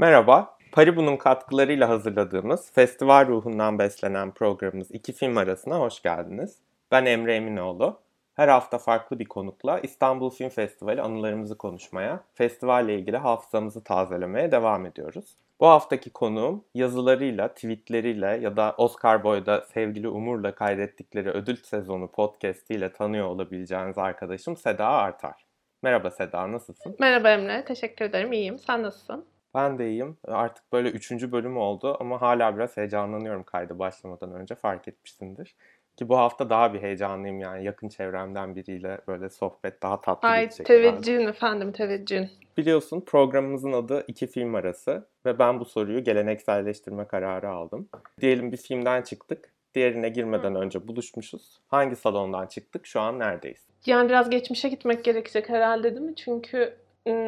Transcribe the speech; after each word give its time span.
Merhaba, 0.00 0.56
Paribu'nun 0.72 1.16
katkılarıyla 1.16 1.88
hazırladığımız 1.88 2.72
festival 2.72 3.28
ruhundan 3.28 3.78
beslenen 3.78 4.30
programımız 4.30 4.90
İki 4.90 5.12
Film 5.12 5.36
Arasına 5.36 5.78
hoş 5.78 6.02
geldiniz. 6.02 6.58
Ben 6.90 7.06
Emre 7.06 7.34
Eminoğlu. 7.34 8.00
Her 8.34 8.48
hafta 8.48 8.78
farklı 8.78 9.18
bir 9.18 9.24
konukla 9.24 9.80
İstanbul 9.80 10.30
Film 10.30 10.48
Festivali 10.48 11.02
anılarımızı 11.02 11.58
konuşmaya, 11.58 12.20
festivalle 12.34 12.94
ilgili 12.94 13.16
hafızamızı 13.16 13.84
tazelemeye 13.84 14.52
devam 14.52 14.86
ediyoruz. 14.86 15.36
Bu 15.60 15.66
haftaki 15.66 16.10
konuğum 16.10 16.64
yazılarıyla, 16.74 17.48
tweetleriyle 17.48 18.38
ya 18.42 18.56
da 18.56 18.74
Oscar 18.78 19.24
Boy'da 19.24 19.60
sevgili 19.60 20.08
Umur'la 20.08 20.54
kaydettikleri 20.54 21.30
ödül 21.30 21.56
sezonu 21.56 22.10
podcastiyle 22.10 22.92
tanıyor 22.92 23.26
olabileceğiniz 23.26 23.98
arkadaşım 23.98 24.56
Seda 24.56 24.86
Artar. 24.86 25.46
Merhaba 25.82 26.10
Seda, 26.10 26.52
nasılsın? 26.52 26.96
Merhaba 26.98 27.30
Emre, 27.30 27.64
teşekkür 27.64 28.04
ederim. 28.04 28.32
İyiyim. 28.32 28.58
Sen 28.58 28.82
nasılsın? 28.82 29.24
Ben 29.54 29.78
de 29.78 29.88
iyiyim. 29.90 30.16
Artık 30.28 30.72
böyle 30.72 30.88
üçüncü 30.90 31.32
bölüm 31.32 31.56
oldu 31.56 31.96
ama 32.00 32.20
hala 32.22 32.56
biraz 32.56 32.76
heyecanlanıyorum 32.76 33.42
kaydı 33.42 33.78
başlamadan 33.78 34.32
önce 34.34 34.54
fark 34.54 34.88
etmişsindir. 34.88 35.54
Ki 35.96 36.08
bu 36.08 36.18
hafta 36.18 36.50
daha 36.50 36.74
bir 36.74 36.82
heyecanlıyım 36.82 37.40
yani 37.40 37.64
yakın 37.64 37.88
çevremden 37.88 38.56
biriyle 38.56 38.98
böyle 39.08 39.30
sohbet 39.30 39.82
daha 39.82 40.00
tatlı 40.00 40.28
Ay 40.28 40.42
geçecek. 40.44 40.66
teveccühün 40.66 41.16
herhalde. 41.20 41.30
efendim, 41.36 41.72
teveccühün. 41.72 42.30
Biliyorsun 42.56 43.00
programımızın 43.00 43.72
adı 43.72 44.04
iki 44.08 44.26
film 44.26 44.54
arası 44.54 45.06
ve 45.26 45.38
ben 45.38 45.60
bu 45.60 45.64
soruyu 45.64 46.04
gelenekselleştirme 46.04 47.04
kararı 47.06 47.50
aldım. 47.50 47.88
Diyelim 48.20 48.52
bir 48.52 48.56
filmden 48.56 49.02
çıktık. 49.02 49.52
Diğerine 49.74 50.08
girmeden 50.08 50.54
önce 50.54 50.88
buluşmuşuz. 50.88 51.60
Hangi 51.68 51.96
salondan 51.96 52.46
çıktık? 52.46 52.86
Şu 52.86 53.00
an 53.00 53.18
neredeyiz? 53.18 53.60
Yani 53.86 54.08
biraz 54.08 54.30
geçmişe 54.30 54.68
gitmek 54.68 55.04
gerekecek 55.04 55.48
herhalde 55.48 55.90
değil 55.90 56.06
mi? 56.06 56.16
Çünkü 56.16 56.74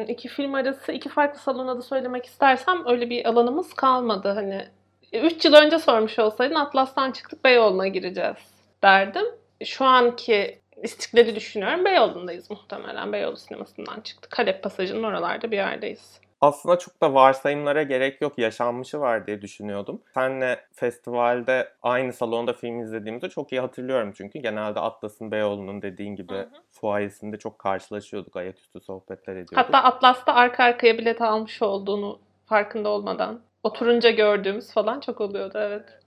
iki 0.07 0.27
film 0.27 0.53
arası 0.53 0.91
iki 0.91 1.09
farklı 1.09 1.39
salon 1.39 1.67
adı 1.67 1.81
söylemek 1.81 2.25
istersem 2.25 2.87
öyle 2.87 3.09
bir 3.09 3.25
alanımız 3.25 3.73
kalmadı. 3.73 4.29
Hani 4.29 4.67
3 5.13 5.45
yıl 5.45 5.53
önce 5.53 5.79
sormuş 5.79 6.19
olsaydın 6.19 6.55
Atlas'tan 6.55 7.11
çıktık 7.11 7.43
Beyoğlu'na 7.43 7.87
gireceğiz 7.87 8.37
derdim. 8.83 9.25
Şu 9.65 9.85
anki 9.85 10.59
istikleri 10.83 11.35
düşünüyorum. 11.35 11.85
Beyoğlu'ndayız 11.85 12.49
muhtemelen. 12.49 13.13
Beyoğlu 13.13 13.37
sinemasından 13.37 14.01
çıktık. 14.01 14.39
Halep 14.39 14.63
Pasajı'nın 14.63 15.03
oralarda 15.03 15.51
bir 15.51 15.57
yerdeyiz. 15.57 16.22
Aslında 16.43 16.79
çok 16.79 17.01
da 17.01 17.13
varsayımlara 17.13 17.83
gerek 17.83 18.21
yok. 18.21 18.37
Yaşanmışı 18.37 18.99
var 18.99 19.27
diye 19.27 19.41
düşünüyordum. 19.41 20.01
Senle 20.13 20.59
festivalde 20.73 21.69
aynı 21.83 22.13
salonda 22.13 22.53
film 22.53 22.79
izlediğimizde 22.79 23.29
çok 23.29 23.51
iyi 23.51 23.61
hatırlıyorum 23.61 24.13
çünkü. 24.17 24.39
Genelde 24.39 24.79
Atlas'ın 24.79 25.31
Beyoğlu'nun 25.31 25.81
dediğin 25.81 26.15
gibi 26.15 26.33
Hı 26.33 26.39
hı. 26.39 26.49
fuayesinde 26.71 27.37
çok 27.37 27.59
karşılaşıyorduk. 27.59 28.35
Ayaküstü 28.35 28.79
sohbetler 28.79 29.33
ediyorduk. 29.33 29.57
Hatta 29.57 29.77
Atlas'ta 29.83 30.33
arka 30.33 30.63
arkaya 30.63 30.97
bilet 30.97 31.21
almış 31.21 31.61
olduğunu 31.61 32.19
farkında 32.45 32.89
olmadan 32.89 33.41
oturunca 33.63 34.11
gördüğümüz 34.11 34.73
falan 34.73 34.99
çok 34.99 35.21
oluyordu 35.21 35.57
evet. 35.57 35.99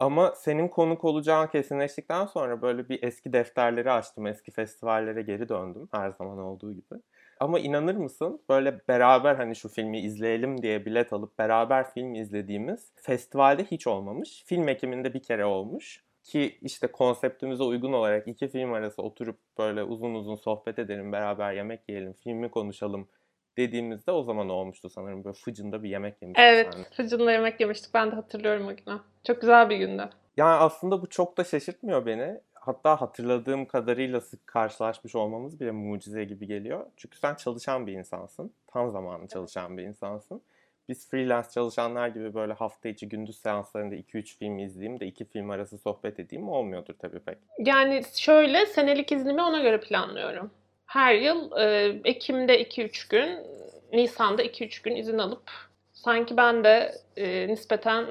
Ama 0.00 0.32
senin 0.36 0.68
konuk 0.68 1.04
olacağın 1.04 1.46
kesinleştikten 1.46 2.26
sonra 2.26 2.62
böyle 2.62 2.88
bir 2.88 3.02
eski 3.02 3.32
defterleri 3.32 3.92
açtım. 3.92 4.26
Eski 4.26 4.50
festivallere 4.50 5.22
geri 5.22 5.48
döndüm 5.48 5.88
her 5.92 6.10
zaman 6.10 6.38
olduğu 6.38 6.72
gibi. 6.72 6.94
Ama 7.40 7.58
inanır 7.58 7.94
mısın 7.94 8.40
böyle 8.48 8.80
beraber 8.88 9.34
hani 9.34 9.56
şu 9.56 9.68
filmi 9.68 10.00
izleyelim 10.00 10.62
diye 10.62 10.86
bilet 10.86 11.12
alıp 11.12 11.38
beraber 11.38 11.90
film 11.90 12.14
izlediğimiz 12.14 12.92
festivalde 12.96 13.64
hiç 13.64 13.86
olmamış. 13.86 14.44
Film 14.46 14.68
ekiminde 14.68 15.14
bir 15.14 15.22
kere 15.22 15.44
olmuş. 15.44 16.04
Ki 16.24 16.58
işte 16.62 16.86
konseptimize 16.86 17.62
uygun 17.62 17.92
olarak 17.92 18.28
iki 18.28 18.48
film 18.48 18.72
arası 18.72 19.02
oturup 19.02 19.38
böyle 19.58 19.82
uzun 19.82 20.14
uzun 20.14 20.36
sohbet 20.36 20.78
edelim, 20.78 21.12
beraber 21.12 21.52
yemek 21.52 21.88
yiyelim, 21.88 22.12
filmi 22.12 22.50
konuşalım 22.50 23.08
dediğimizde 23.56 24.12
o 24.12 24.22
zaman 24.22 24.48
olmuştu 24.48 24.90
sanırım. 24.90 25.24
Böyle 25.24 25.34
fıcında 25.34 25.82
bir 25.82 25.88
yemek 25.88 26.22
yemiştik 26.22 26.44
Evet, 26.44 26.68
seninle. 26.72 26.88
fıcınla 26.96 27.32
yemek 27.32 27.60
yemiştik. 27.60 27.94
Ben 27.94 28.10
de 28.10 28.14
hatırlıyorum 28.14 28.66
o 28.66 28.76
günü. 28.76 29.00
Çok 29.26 29.40
güzel 29.40 29.70
bir 29.70 29.76
gündü. 29.76 30.08
Yani 30.36 30.50
aslında 30.50 31.02
bu 31.02 31.08
çok 31.08 31.36
da 31.36 31.44
şaşırtmıyor 31.44 32.06
beni. 32.06 32.40
Hatta 32.70 33.00
hatırladığım 33.00 33.66
kadarıyla 33.66 34.20
sık 34.20 34.46
karşılaşmış 34.46 35.14
olmamız 35.14 35.60
bile 35.60 35.70
mucize 35.70 36.24
gibi 36.24 36.46
geliyor. 36.46 36.86
Çünkü 36.96 37.18
sen 37.18 37.34
çalışan 37.34 37.86
bir 37.86 37.92
insansın. 37.92 38.52
Tam 38.66 38.90
zamanlı 38.90 39.28
çalışan 39.28 39.78
bir 39.78 39.82
insansın. 39.82 40.42
Biz 40.88 41.08
freelance 41.08 41.48
çalışanlar 41.54 42.08
gibi 42.08 42.34
böyle 42.34 42.52
hafta 42.52 42.88
içi 42.88 43.08
gündüz 43.08 43.38
seanslarında 43.38 43.94
2-3 43.94 44.38
film 44.38 44.58
izleyeyim 44.58 45.00
de 45.00 45.06
2 45.06 45.24
film 45.24 45.50
arası 45.50 45.78
sohbet 45.78 46.20
edeyim 46.20 46.48
olmuyordur 46.48 46.94
tabii 46.98 47.18
pek. 47.18 47.38
Yani 47.58 48.02
şöyle 48.14 48.66
senelik 48.66 49.12
iznimi 49.12 49.42
ona 49.42 49.62
göre 49.62 49.80
planlıyorum. 49.80 50.50
Her 50.86 51.14
yıl 51.14 51.52
e, 51.56 51.96
Ekim'de 52.04 52.62
2-3 52.62 53.10
gün, 53.10 53.38
Nisan'da 53.92 54.44
2-3 54.44 54.84
gün 54.84 54.96
izin 54.96 55.18
alıp 55.18 55.50
sanki 55.92 56.36
ben 56.36 56.64
de 56.64 56.92
e, 57.16 57.48
nispeten 57.48 58.06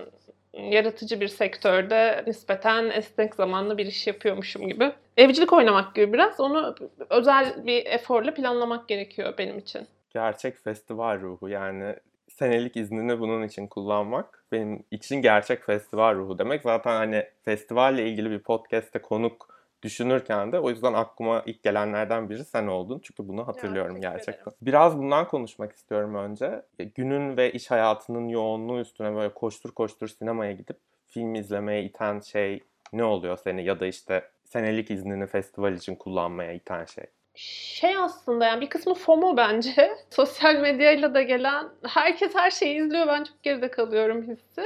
yaratıcı 0.53 1.21
bir 1.21 1.27
sektörde 1.27 2.23
nispeten 2.27 2.89
esnek 2.89 3.35
zamanlı 3.35 3.77
bir 3.77 3.85
iş 3.85 4.07
yapıyormuşum 4.07 4.67
gibi. 4.67 4.91
Evcilik 5.17 5.53
oynamak 5.53 5.95
gibi 5.95 6.13
biraz. 6.13 6.39
Onu 6.39 6.75
özel 7.09 7.65
bir 7.65 7.85
eforla 7.85 8.33
planlamak 8.33 8.87
gerekiyor 8.87 9.33
benim 9.37 9.57
için. 9.57 9.87
Gerçek 10.09 10.63
festival 10.63 11.21
ruhu 11.21 11.49
yani 11.49 11.95
senelik 12.29 12.77
iznini 12.77 13.19
bunun 13.19 13.43
için 13.43 13.67
kullanmak 13.67 14.43
benim 14.51 14.83
için 14.91 15.21
gerçek 15.21 15.63
festival 15.63 16.15
ruhu 16.15 16.39
demek. 16.39 16.61
Zaten 16.61 16.95
hani 16.95 17.25
festivalle 17.45 18.09
ilgili 18.09 18.31
bir 18.31 18.39
podcast'te 18.39 19.01
konuk 19.01 19.58
düşünürken 19.83 20.51
de 20.51 20.59
o 20.59 20.69
yüzden 20.69 20.93
aklıma 20.93 21.43
ilk 21.45 21.63
gelenlerden 21.63 22.29
biri 22.29 22.45
sen 22.45 22.67
oldun. 22.67 22.99
Çünkü 23.03 23.27
bunu 23.27 23.47
hatırlıyorum 23.47 23.95
teşekkür 23.95 24.17
gerçekten. 24.17 24.53
Biraz 24.61 24.97
bundan 24.97 25.27
konuşmak 25.27 25.71
istiyorum 25.71 26.15
önce. 26.15 26.61
E, 26.79 26.83
Günün 26.83 27.37
ve 27.37 27.51
iş 27.51 27.71
hayatının 27.71 28.27
yoğunluğu 28.27 28.79
üstüne 28.79 29.15
böyle 29.15 29.33
koştur 29.33 29.71
koştur 29.71 30.07
sinemaya 30.07 30.51
gidip 30.51 30.77
film 31.07 31.35
izlemeye 31.35 31.83
iten 31.83 32.19
şey 32.19 32.63
ne 32.93 33.03
oluyor 33.03 33.37
seni 33.37 33.63
ya 33.63 33.79
da 33.79 33.85
işte 33.85 34.23
senelik 34.43 34.91
iznini 34.91 35.27
festival 35.27 35.73
için 35.73 35.95
kullanmaya 35.95 36.53
iten 36.53 36.85
şey? 36.85 37.05
Şey 37.35 37.97
aslında 37.97 38.45
yani 38.45 38.61
bir 38.61 38.69
kısmı 38.69 38.93
FOMO 38.93 39.37
bence. 39.37 39.91
Sosyal 40.09 40.55
medyayla 40.55 41.13
da 41.13 41.21
gelen 41.21 41.69
herkes 41.87 42.35
her 42.35 42.51
şeyi 42.51 42.81
izliyor. 42.81 43.07
Ben 43.07 43.23
çok 43.23 43.43
geride 43.43 43.71
kalıyorum 43.71 44.21
hissi. 44.21 44.63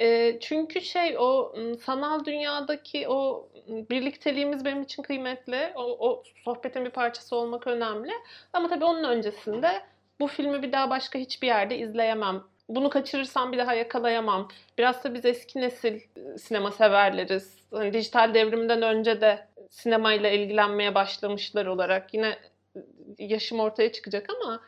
Ee, 0.00 0.38
çünkü 0.40 0.80
şey 0.80 1.16
o 1.18 1.54
sanal 1.84 2.24
dünyadaki 2.24 3.08
o 3.08 3.48
birlikteliğimiz 3.68 4.64
benim 4.64 4.82
için 4.82 5.02
kıymetli. 5.02 5.72
O, 5.74 6.08
o 6.08 6.22
sohbetin 6.44 6.84
bir 6.84 6.90
parçası 6.90 7.36
olmak 7.36 7.66
önemli. 7.66 8.12
Ama 8.52 8.68
tabii 8.68 8.84
onun 8.84 9.04
öncesinde 9.04 9.82
bu 10.20 10.26
filmi 10.26 10.62
bir 10.62 10.72
daha 10.72 10.90
başka 10.90 11.18
hiçbir 11.18 11.46
yerde 11.46 11.78
izleyemem. 11.78 12.42
Bunu 12.68 12.90
kaçırırsam 12.90 13.52
bir 13.52 13.58
daha 13.58 13.74
yakalayamam. 13.74 14.48
Biraz 14.78 15.04
da 15.04 15.14
biz 15.14 15.24
eski 15.24 15.60
nesil 15.60 15.94
e, 15.94 16.38
sinema 16.38 16.70
severleriz. 16.70 17.56
Hani 17.72 17.92
dijital 17.92 18.34
devrimden 18.34 18.82
önce 18.82 19.20
de 19.20 19.46
sinemayla 19.70 20.30
ilgilenmeye 20.30 20.94
başlamışlar 20.94 21.66
olarak. 21.66 22.14
Yine 22.14 22.38
e, 22.76 22.80
yaşım 23.18 23.60
ortaya 23.60 23.92
çıkacak 23.92 24.26
ama 24.36 24.60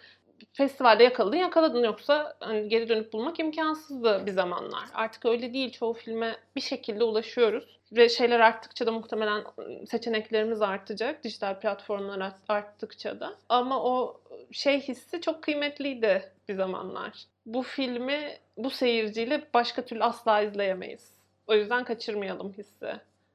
festivalde 0.53 1.05
yakaladın 1.05 1.37
yakaladın 1.37 1.85
yoksa 1.85 2.37
hani 2.41 2.69
geri 2.69 2.89
dönüp 2.89 3.13
bulmak 3.13 3.39
imkansızdı 3.41 4.27
bir 4.27 4.33
zamanlar. 4.33 4.85
Artık 4.95 5.27
öyle 5.27 5.53
değil. 5.55 5.73
Çoğu 5.73 5.93
filme 5.93 6.37
bir 6.57 6.61
şekilde 6.61 7.05
ulaşıyoruz. 7.05 7.81
Ve 7.93 8.09
şeyler 8.09 8.41
arttıkça 8.41 8.87
da 8.87 8.93
muhtemelen 8.93 9.45
seçeneklerimiz 9.91 10.63
artacak. 10.63 11.25
Dijital 11.25 11.61
platformlar 11.61 12.21
art- 12.21 12.41
arttıkça 12.49 13.21
da. 13.21 13.35
Ama 13.49 13.85
o 13.85 14.21
şey 14.53 14.81
hissi 14.81 15.21
çok 15.21 15.43
kıymetliydi 15.43 16.33
bir 16.49 16.55
zamanlar. 16.55 17.25
Bu 17.47 17.63
filmi 17.63 18.39
bu 18.57 18.71
seyirciyle 18.71 19.49
başka 19.55 19.85
türlü 19.85 20.05
asla 20.05 20.41
izleyemeyiz. 20.41 21.11
O 21.47 21.55
yüzden 21.55 21.85
kaçırmayalım 21.85 22.53
hissi. 22.53 22.93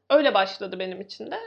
Öyle 0.09 0.33
başladı 0.33 0.79
benim 0.79 1.01
için 1.01 1.31
de. 1.31 1.39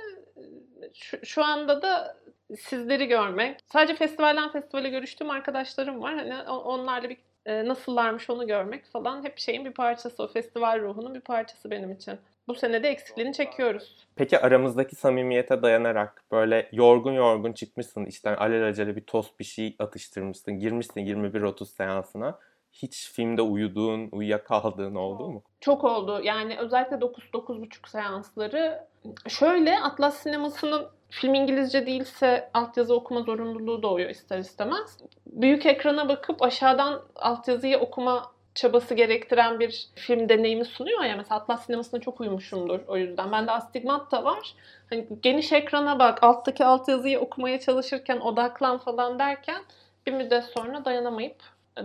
Şu, 0.94 1.26
şu 1.26 1.44
anda 1.44 1.82
da 1.82 2.16
sizleri 2.56 3.08
görmek. 3.08 3.60
Sadece 3.72 3.94
festivalden 3.94 4.52
festivale 4.52 4.88
görüştüğüm 4.88 5.30
arkadaşlarım 5.30 6.02
var. 6.02 6.14
Hani 6.14 6.50
onlarla 6.50 7.08
bir 7.08 7.16
e, 7.46 7.68
nasıllarmış 7.68 8.30
onu 8.30 8.46
görmek 8.46 8.86
falan 8.86 9.24
hep 9.24 9.38
şeyin 9.38 9.64
bir 9.64 9.72
parçası. 9.72 10.22
O 10.22 10.28
festival 10.28 10.80
ruhunun 10.80 11.14
bir 11.14 11.20
parçası 11.20 11.70
benim 11.70 11.92
için. 11.92 12.18
Bu 12.48 12.54
sene 12.54 12.82
de 12.82 12.88
eksikliğini 12.88 13.32
çekiyoruz. 13.32 13.96
Peki 14.16 14.38
aramızdaki 14.38 14.96
samimiyete 14.96 15.62
dayanarak 15.62 16.22
böyle 16.32 16.68
yorgun 16.72 17.12
yorgun 17.12 17.52
çıkmışsın 17.52 18.04
işten 18.04 18.36
alelacele 18.36 18.96
bir 18.96 19.04
tost 19.04 19.38
bir 19.38 19.44
şey 19.44 19.76
atıştırmışsın 19.78 20.58
girmişsin 20.58 21.00
21-30 21.00 21.66
seansına 21.66 22.38
hiç 22.82 23.10
filmde 23.12 23.42
uyuduğun 23.42 24.08
uyuyakaldığın 24.12 24.94
oldu 24.94 25.28
mu? 25.28 25.42
Çok 25.60 25.84
oldu. 25.84 26.20
Yani 26.22 26.58
özellikle 26.58 26.96
9-9.30 26.96 27.90
seansları. 27.90 28.86
Şöyle 29.28 29.78
Atlas 29.78 30.16
sinemasının 30.22 30.86
film 31.10 31.34
İngilizce 31.34 31.86
değilse 31.86 32.50
altyazı 32.54 32.94
okuma 32.94 33.22
zorunluluğu 33.22 33.82
doğuyor 33.82 34.10
ister 34.10 34.38
istemez. 34.38 34.98
Büyük 35.26 35.66
ekrana 35.66 36.08
bakıp 36.08 36.42
aşağıdan 36.42 37.02
altyazıyı 37.16 37.78
okuma 37.78 38.32
çabası 38.54 38.94
gerektiren 38.94 39.60
bir 39.60 39.88
film 39.94 40.28
deneyimi 40.28 40.64
sunuyor 40.64 41.04
ya. 41.04 41.16
Mesela 41.16 41.40
Atlas 41.40 41.66
sinemasına 41.66 42.00
çok 42.00 42.20
uyumuşumdur 42.20 42.80
o 42.88 42.96
yüzden. 42.96 43.32
Bende 43.32 43.50
astigmat 43.50 44.12
da 44.12 44.24
var. 44.24 44.54
Hani 44.90 45.08
geniş 45.22 45.52
ekrana 45.52 45.98
bak, 45.98 46.22
alttaki 46.22 46.64
altyazıyı 46.64 47.20
okumaya 47.20 47.60
çalışırken 47.60 48.20
odaklan 48.20 48.78
falan 48.78 49.18
derken 49.18 49.62
bir 50.06 50.12
müddet 50.12 50.44
sonra 50.44 50.84
dayanamayıp 50.84 51.36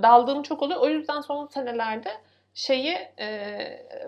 daldığım 0.01 0.44
çok 0.44 0.62
oluyor. 0.62 0.81
O 0.81 0.90
yüzden 0.90 1.22
son 1.22 1.48
senelerde 1.48 2.12
şeyi 2.54 2.98
e, 3.19 3.57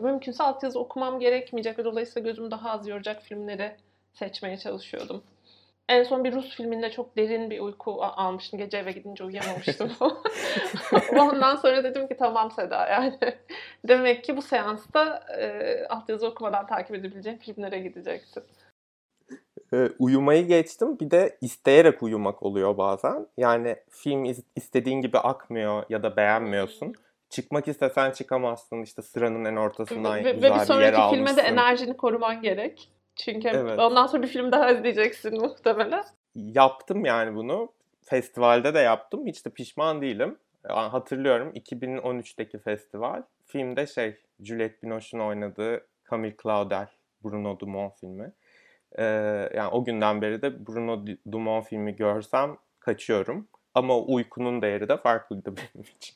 mümkünse 0.01 0.43
altyazı 0.43 0.79
okumam 0.79 1.19
gerekmeyecek 1.19 1.79
ve 1.79 1.85
dolayısıyla 1.85 2.29
gözümü 2.29 2.51
daha 2.51 2.71
az 2.71 2.87
yoracak 2.87 3.21
filmleri 3.21 3.75
seçmeye 4.13 4.57
çalışıyordum. 4.57 5.23
En 5.89 6.03
son 6.03 6.23
bir 6.23 6.33
Rus 6.33 6.55
filminde 6.55 6.91
çok 6.91 7.17
derin 7.17 7.49
bir 7.49 7.59
uyku 7.59 8.03
almıştım. 8.03 8.59
Gece 8.59 8.77
eve 8.77 8.91
gidince 8.91 9.23
uyuyamamıştım. 9.23 9.91
Ondan 11.19 11.55
sonra 11.55 11.83
dedim 11.83 12.07
ki 12.07 12.17
tamam 12.17 12.51
Seda 12.51 12.87
yani. 12.87 13.19
Demek 13.87 14.23
ki 14.23 14.37
bu 14.37 14.41
seansta 14.41 15.23
e, 15.39 15.85
altyazı 15.89 16.27
okumadan 16.27 16.67
takip 16.67 16.95
edebileceğim 16.95 17.39
filmlere 17.39 17.79
gideceksin. 17.79 18.43
Uyumayı 19.99 20.47
geçtim. 20.47 20.99
Bir 20.99 21.11
de 21.11 21.37
isteyerek 21.41 22.03
uyumak 22.03 22.43
oluyor 22.43 22.77
bazen. 22.77 23.27
Yani 23.37 23.75
film 23.89 24.25
is- 24.25 24.43
istediğin 24.55 25.01
gibi 25.01 25.17
akmıyor 25.17 25.83
ya 25.89 26.03
da 26.03 26.15
beğenmiyorsun. 26.17 26.93
Çıkmak 27.29 27.67
istesen 27.67 28.11
çıkamazsın. 28.11 28.81
İşte 28.81 29.01
sıranın 29.01 29.45
en 29.45 29.55
ortasından 29.55 30.15
Ve, 30.19 30.25
ve 30.25 30.31
güzel 30.31 30.49
bir 30.51 30.55
bir 30.55 30.59
yer 30.59 30.65
sonraki 30.65 30.91
filme 30.95 31.01
almışsın. 31.01 31.37
de 31.37 31.41
enerjini 31.41 31.97
koruman 31.97 32.41
gerek. 32.41 32.91
Çünkü 33.15 33.47
Evet. 33.47 33.79
ondan 33.79 34.07
sonra 34.07 34.23
bir 34.23 34.27
film 34.27 34.51
daha 34.51 34.71
izleyeceksin 34.71 35.41
muhtemelen. 35.41 36.03
Yaptım 36.35 37.05
yani 37.05 37.35
bunu. 37.35 37.69
Festivalde 38.03 38.73
de 38.73 38.79
yaptım. 38.79 39.27
Hiç 39.27 39.45
de 39.45 39.49
pişman 39.49 40.01
değilim. 40.01 40.37
Hatırlıyorum 40.67 41.51
2013'teki 41.55 42.59
festival. 42.59 43.21
Filmde 43.45 43.87
şey 43.87 44.15
Juliette 44.39 44.81
Binoche'un 44.83 45.21
oynadığı 45.21 45.85
Camille 46.11 46.35
Claudel, 46.43 46.87
Bruno 47.23 47.59
Dumont 47.59 47.99
filmi. 47.99 48.31
Ee, 48.97 49.03
yani 49.53 49.69
o 49.71 49.83
günden 49.85 50.21
beri 50.21 50.41
de 50.41 50.67
Bruno 50.67 51.05
Dumont 51.31 51.65
filmi 51.67 51.95
görsem 51.95 52.57
kaçıyorum. 52.79 53.47
Ama 53.75 53.99
uykunun 53.99 54.61
değeri 54.61 54.89
de 54.89 54.97
farklıydı 54.97 55.53
benim 55.57 55.85
için. 55.97 56.15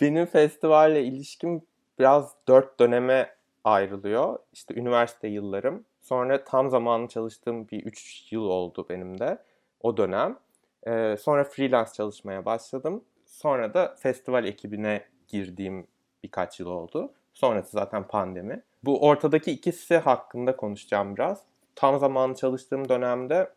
Benim 0.00 0.26
festivalle 0.26 1.04
ilişkim 1.04 1.62
biraz 1.98 2.34
dört 2.48 2.80
döneme 2.80 3.36
ayrılıyor. 3.64 4.38
İşte 4.52 4.74
üniversite 4.74 5.28
yıllarım. 5.28 5.84
Sonra 6.02 6.44
tam 6.44 6.70
zamanlı 6.70 7.08
çalıştığım 7.08 7.68
bir 7.68 7.84
üç 7.84 8.32
yıl 8.32 8.42
oldu 8.42 8.86
benim 8.88 9.18
de 9.18 9.38
o 9.80 9.96
dönem. 9.96 10.38
Ee, 10.86 11.16
sonra 11.20 11.44
freelance 11.44 11.92
çalışmaya 11.92 12.44
başladım. 12.44 13.04
Sonra 13.26 13.74
da 13.74 13.94
festival 13.98 14.44
ekibine 14.44 15.04
girdiğim 15.28 15.86
birkaç 16.22 16.60
yıl 16.60 16.66
oldu. 16.66 17.12
Sonrası 17.34 17.70
zaten 17.70 18.06
pandemi. 18.06 18.62
Bu 18.84 19.06
ortadaki 19.06 19.50
ikisi 19.50 19.96
hakkında 19.96 20.56
konuşacağım 20.56 21.16
biraz. 21.16 21.42
Tam 21.76 21.98
zamanlı 21.98 22.34
çalıştığım 22.34 22.88
dönemde 22.88 23.50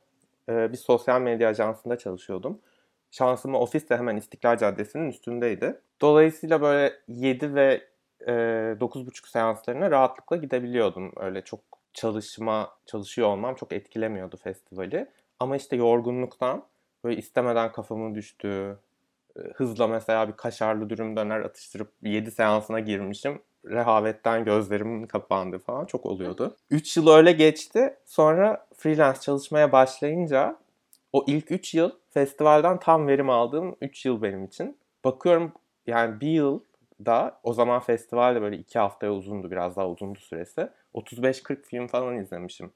e, 0.49 0.71
bir 0.71 0.77
sosyal 0.77 1.21
medya 1.21 1.49
ajansında 1.49 1.97
çalışıyordum. 1.97 2.61
Şansıma 3.11 3.59
ofis 3.59 3.89
de 3.89 3.97
hemen 3.97 4.15
İstiklal 4.15 4.57
Caddesi'nin 4.57 5.09
üstündeydi. 5.09 5.81
Dolayısıyla 6.01 6.61
böyle 6.61 6.93
7 7.07 7.55
ve 7.55 7.87
e, 8.27 8.31
9.30 8.79 9.29
seanslarına 9.29 9.91
rahatlıkla 9.91 10.35
gidebiliyordum. 10.37 11.11
Öyle 11.17 11.41
çok 11.41 11.59
çalışma, 11.93 12.69
çalışıyor 12.85 13.27
olmam 13.27 13.55
çok 13.55 13.73
etkilemiyordu 13.73 14.37
festivali. 14.37 15.09
Ama 15.39 15.55
işte 15.55 15.75
yorgunluktan 15.75 16.65
böyle 17.03 17.17
istemeden 17.17 17.71
kafamın 17.71 18.15
düştüğü, 18.15 18.77
e, 19.37 19.39
hızla 19.55 19.87
mesela 19.87 20.27
bir 20.27 20.33
kaşarlı 20.33 20.89
dürüm 20.89 21.15
döner 21.15 21.39
atıştırıp 21.39 21.91
7 22.01 22.31
seansına 22.31 22.79
girmişim. 22.79 23.41
Rehavetten 23.65 24.45
gözlerimin 24.45 25.07
kapandı 25.07 25.59
falan 25.59 25.85
çok 25.85 26.05
oluyordu. 26.05 26.55
3 26.69 26.97
yıl 26.97 27.09
öyle 27.09 27.31
geçti. 27.31 27.95
Sonra 28.05 28.67
freelance 28.75 29.19
çalışmaya 29.19 29.71
başlayınca 29.71 30.57
o 31.13 31.23
ilk 31.27 31.51
3 31.51 31.73
yıl 31.73 31.91
festivalden 32.09 32.79
tam 32.79 33.07
verim 33.07 33.29
aldığım 33.29 33.75
3 33.81 34.05
yıl 34.05 34.21
benim 34.21 34.45
için. 34.45 34.77
Bakıyorum 35.03 35.51
yani 35.87 36.21
bir 36.21 36.31
yıl 36.31 36.59
da 37.05 37.39
o 37.43 37.53
zaman 37.53 37.79
festival 37.79 38.35
de 38.35 38.41
böyle 38.41 38.57
2 38.57 38.79
haftaya 38.79 39.13
uzundu 39.13 39.51
biraz 39.51 39.75
daha 39.75 39.89
uzundu 39.89 40.19
süresi. 40.19 40.69
35-40 40.93 41.63
film 41.63 41.87
falan 41.87 42.17
izlemişim 42.17 42.71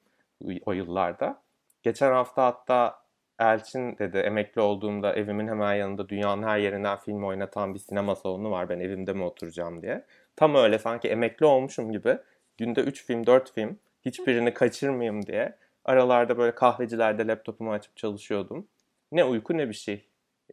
o 0.66 0.74
yıllarda. 0.74 1.42
Geçen 1.84 2.12
hafta 2.12 2.46
hatta 2.46 3.04
Elçin 3.40 3.98
dedi 3.98 4.18
emekli 4.18 4.62
olduğumda 4.62 5.14
evimin 5.14 5.48
hemen 5.48 5.74
yanında 5.74 6.10
dünyanın 6.10 6.44
her 6.44 6.58
yerinden 6.58 6.98
film 6.98 7.24
oynatan 7.24 7.74
bir 7.74 7.80
sinema 7.80 8.16
salonu 8.16 8.52
var. 8.52 8.70
Ben 8.70 8.80
evimde 8.80 9.14
mi 9.14 9.24
oturacağım 9.24 9.82
diye. 9.82 10.06
Tam 10.36 10.56
öyle 10.56 10.80
sanki 10.80 11.08
emekli 11.08 11.46
olmuşum 11.46 11.92
gibi 11.92 12.18
günde 12.58 12.82
3 12.82 13.06
film 13.06 13.26
4 13.26 13.54
film 13.54 13.80
hiçbirini 14.06 14.54
kaçırmayayım 14.54 15.26
diye 15.26 15.56
aralarda 15.86 16.38
böyle 16.38 16.56
kahvecilerde 16.56 17.28
laptopumu 17.28 17.72
açıp 17.72 17.98
çalışıyordum. 17.98 18.68
Ne 19.12 19.24
uyku 19.24 19.58
ne 19.58 19.70
bir 19.70 19.74
şey. 19.74 20.08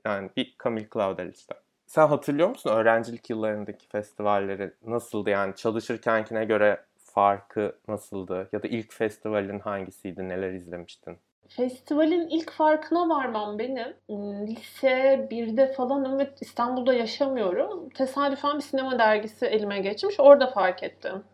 Yani 0.05 0.31
bir 0.37 0.55
Camille 0.65 0.88
Claudel 0.94 1.29
işte. 1.29 1.55
Sen 1.87 2.06
hatırlıyor 2.06 2.49
musun 2.49 2.71
öğrencilik 2.71 3.31
yıllarındaki 3.31 3.88
festivalleri 3.88 4.73
nasıldı 4.87 5.31
yani 5.31 5.55
çalışırkenkine 5.56 6.44
göre 6.44 6.85
farkı 6.99 7.77
nasıldı 7.88 8.49
ya 8.53 8.62
da 8.62 8.69
ilk 8.69 8.93
festivalin 8.93 9.59
hangisiydi 9.59 10.29
neler 10.29 10.53
izlemiştin? 10.53 11.19
Festivalin 11.50 12.29
ilk 12.29 12.50
farkına 12.50 13.08
varmam 13.08 13.58
benim. 13.58 13.97
Hmm, 14.06 14.47
Lise 14.47 15.26
1'de 15.31 15.73
falanım 15.73 16.19
ve 16.19 16.31
İstanbul'da 16.41 16.94
yaşamıyorum. 16.94 17.88
Tesadüfen 17.88 18.56
bir 18.56 18.62
sinema 18.62 18.99
dergisi 18.99 19.47
elime 19.47 19.79
geçmiş. 19.81 20.20
Orada 20.20 20.47
fark 20.47 20.82
ettim. 20.82 21.25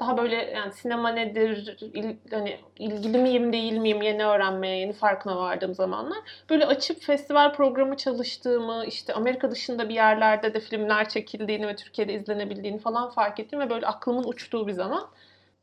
Daha 0.00 0.16
böyle 0.18 0.34
yani 0.36 0.72
sinema 0.72 1.08
nedir, 1.08 1.76
il- 1.80 2.16
hani 2.30 2.60
ilgili 2.78 3.18
miyim 3.18 3.52
değil 3.52 3.72
miyim 3.76 4.02
yeni 4.02 4.24
öğrenmeye, 4.26 4.78
yeni 4.78 4.92
farkına 4.92 5.36
vardığım 5.36 5.74
zamanlar. 5.74 6.18
Böyle 6.50 6.66
açıp 6.66 7.02
festival 7.02 7.52
programı 7.54 7.96
çalıştığımı, 7.96 8.84
işte 8.86 9.14
Amerika 9.14 9.50
dışında 9.50 9.88
bir 9.88 9.94
yerlerde 9.94 10.54
de 10.54 10.60
filmler 10.60 11.08
çekildiğini 11.08 11.66
ve 11.66 11.76
Türkiye'de 11.76 12.12
izlenebildiğini 12.14 12.78
falan 12.78 13.10
fark 13.10 13.40
ettim 13.40 13.60
ve 13.60 13.70
böyle 13.70 13.86
aklımın 13.86 14.24
uçtuğu 14.24 14.66
bir 14.66 14.72
zaman. 14.72 15.08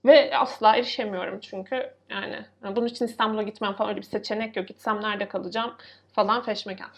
Ve 0.06 0.38
asla 0.38 0.76
erişemiyorum 0.76 1.40
çünkü 1.40 1.94
yani 2.10 2.46
yani 2.64 2.76
bunun 2.76 2.88
için 2.88 3.06
İstanbul'a 3.06 3.44
gitmem 3.44 3.74
falan 3.74 3.90
öyle 3.90 4.02
bir 4.02 4.06
seçenek 4.06 4.56
yok. 4.56 4.68
Gitsem 4.68 5.02
nerede 5.02 5.28
kalacağım 5.28 5.74
falan 6.14 6.44
feşmekan. 6.44 6.90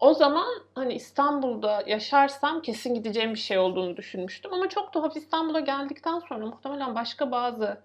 O 0.00 0.14
zaman 0.14 0.48
hani 0.74 0.94
İstanbul'da 0.94 1.82
yaşarsam 1.86 2.62
kesin 2.62 2.94
gideceğim 2.94 3.34
bir 3.34 3.38
şey 3.38 3.58
olduğunu 3.58 3.96
düşünmüştüm. 3.96 4.52
Ama 4.54 4.68
çok 4.68 4.92
tuhaf 4.92 5.16
İstanbul'a 5.16 5.60
geldikten 5.60 6.18
sonra 6.18 6.46
muhtemelen 6.46 6.94
başka 6.94 7.30
bazı 7.30 7.80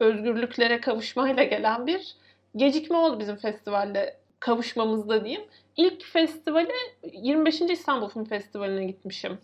özgürlüklere 0.00 0.80
kavuşmayla 0.80 1.42
gelen 1.42 1.86
bir 1.86 2.16
gecikme 2.56 2.96
oldu 2.96 3.20
bizim 3.20 3.36
festivalle 3.36 4.16
kavuşmamızda 4.40 5.24
diyeyim. 5.24 5.44
İlk 5.76 6.04
festivale 6.04 6.72
25. 7.12 7.60
İstanbul 7.60 8.08
Film 8.08 8.24
Festivali'ne 8.24 8.84
gitmişim. 8.84 9.38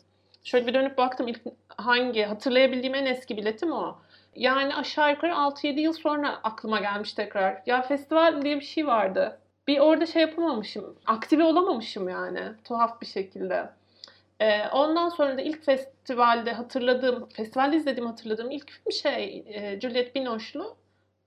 Şöyle 0.45 0.67
bir 0.67 0.75
dönüp 0.75 0.99
baktım 0.99 1.29
ilk 1.29 1.41
hangi 1.69 2.23
hatırlayabildiğim 2.23 2.95
en 2.95 3.07
eski 3.07 3.37
biletim 3.37 3.73
o. 3.73 3.99
Yani 4.35 4.75
aşağı 4.75 5.11
yukarı 5.11 5.33
6-7 5.33 5.81
yıl 5.81 5.93
sonra 5.93 6.41
aklıma 6.45 6.81
gelmiş 6.81 7.13
tekrar. 7.13 7.63
Ya 7.67 7.83
festival 7.83 8.43
diye 8.43 8.57
bir 8.57 8.65
şey 8.65 8.87
vardı. 8.87 9.39
Bir 9.67 9.79
orada 9.79 10.07
şey 10.07 10.23
yapamamışım. 10.23 10.97
Aktive 11.07 11.45
olamamışım 11.45 12.09
yani. 12.09 12.41
Tuhaf 12.65 13.01
bir 13.01 13.07
şekilde. 13.07 13.71
Ee, 14.41 14.69
ondan 14.69 15.09
sonra 15.09 15.39
da 15.39 15.43
ilk 15.43 15.65
festivalde 15.65 16.53
hatırladığım, 16.53 17.29
festivalde 17.29 17.77
izlediğim 17.77 18.07
hatırladığım 18.07 18.51
ilk 18.51 18.71
film 18.71 18.93
şey 18.93 19.45
e, 19.47 19.81
Juliette 19.81 20.15
Binoche'lu 20.15 20.77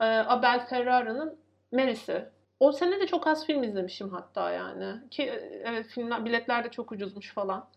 e, 0.01 0.05
Abel 0.05 0.65
Ferrara'nın 0.67 1.37
Mary'si. 1.71 2.25
O 2.59 2.71
sene 2.71 2.99
de 2.99 3.07
çok 3.07 3.27
az 3.27 3.45
film 3.45 3.63
izlemişim 3.63 4.09
hatta 4.09 4.51
yani. 4.51 5.09
Ki 5.11 5.23
e, 5.23 5.61
evet 5.65 5.87
filmler, 5.87 6.25
biletler 6.25 6.63
de 6.63 6.69
çok 6.69 6.91
ucuzmuş 6.91 7.33
falan. 7.33 7.67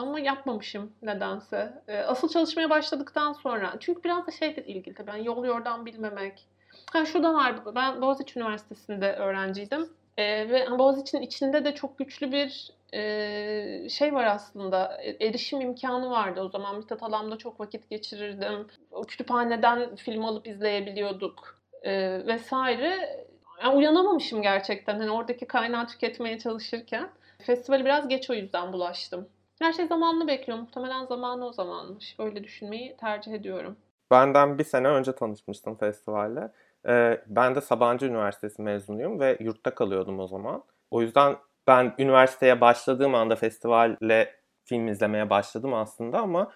Ama 0.00 0.20
yapmamışım 0.20 0.92
nedense. 1.02 1.72
Ee, 1.88 1.98
Asıl 1.98 2.28
çalışmaya 2.28 2.70
başladıktan 2.70 3.32
sonra. 3.32 3.74
Çünkü 3.80 4.04
biraz 4.04 4.26
da 4.26 4.30
şeyle 4.30 4.64
ilgili 4.66 4.94
tabii. 4.94 5.10
Yani 5.10 5.26
yol 5.26 5.44
yordan 5.44 5.86
bilmemek. 5.86 6.46
Ha 6.92 7.04
şu 7.04 7.22
da 7.22 7.34
var. 7.34 7.74
Ben 7.74 8.02
Boğaziçi 8.02 8.38
Üniversitesi'nde 8.38 9.12
öğrenciydim. 9.12 9.88
Ee, 10.18 10.24
ve 10.50 10.78
Boğaziçi'nin 10.78 11.22
içinde 11.22 11.64
de 11.64 11.74
çok 11.74 11.98
güçlü 11.98 12.32
bir 12.32 12.70
e, 12.94 13.88
şey 13.88 14.14
var 14.14 14.24
aslında. 14.26 14.98
E, 15.02 15.26
Erişim 15.26 15.60
imkanı 15.60 16.10
vardı 16.10 16.40
o 16.40 16.48
zaman. 16.48 16.76
Mithat 16.76 17.02
Alam'da 17.02 17.38
çok 17.38 17.60
vakit 17.60 17.90
geçirirdim. 17.90 18.66
O 18.90 19.02
kütüphaneden 19.02 19.96
film 19.96 20.24
alıp 20.24 20.46
izleyebiliyorduk. 20.46 21.58
Ee, 21.82 22.26
vesaire. 22.26 23.20
Yani 23.62 23.76
uyanamamışım 23.76 24.42
gerçekten. 24.42 24.98
Hani 24.98 25.10
oradaki 25.10 25.46
kaynağı 25.46 25.86
tüketmeye 25.86 26.38
çalışırken. 26.38 27.10
Festivali 27.38 27.84
biraz 27.84 28.08
geç 28.08 28.30
o 28.30 28.34
yüzden 28.34 28.72
bulaştım. 28.72 29.28
Her 29.60 29.72
şey 29.72 29.86
zamanını 29.86 30.28
bekliyor. 30.28 30.58
Muhtemelen 30.58 31.06
zamanı 31.06 31.46
o 31.46 31.52
zamanmış. 31.52 32.16
Öyle 32.18 32.44
düşünmeyi 32.44 32.96
tercih 32.96 33.32
ediyorum. 33.32 33.76
Benden 34.10 34.58
bir 34.58 34.64
sene 34.64 34.88
önce 34.88 35.12
tanışmıştım 35.12 35.76
festivalle. 35.76 36.52
Ee, 36.88 37.20
ben 37.26 37.54
de 37.54 37.60
Sabancı 37.60 38.06
Üniversitesi 38.06 38.62
mezunuyum 38.62 39.20
ve 39.20 39.36
yurtta 39.40 39.74
kalıyordum 39.74 40.20
o 40.20 40.26
zaman. 40.26 40.64
O 40.90 41.02
yüzden 41.02 41.36
ben 41.66 41.94
üniversiteye 41.98 42.60
başladığım 42.60 43.14
anda 43.14 43.36
festivalle 43.36 44.34
film 44.64 44.88
izlemeye 44.88 45.30
başladım 45.30 45.74
aslında 45.74 46.18
ama 46.18 46.52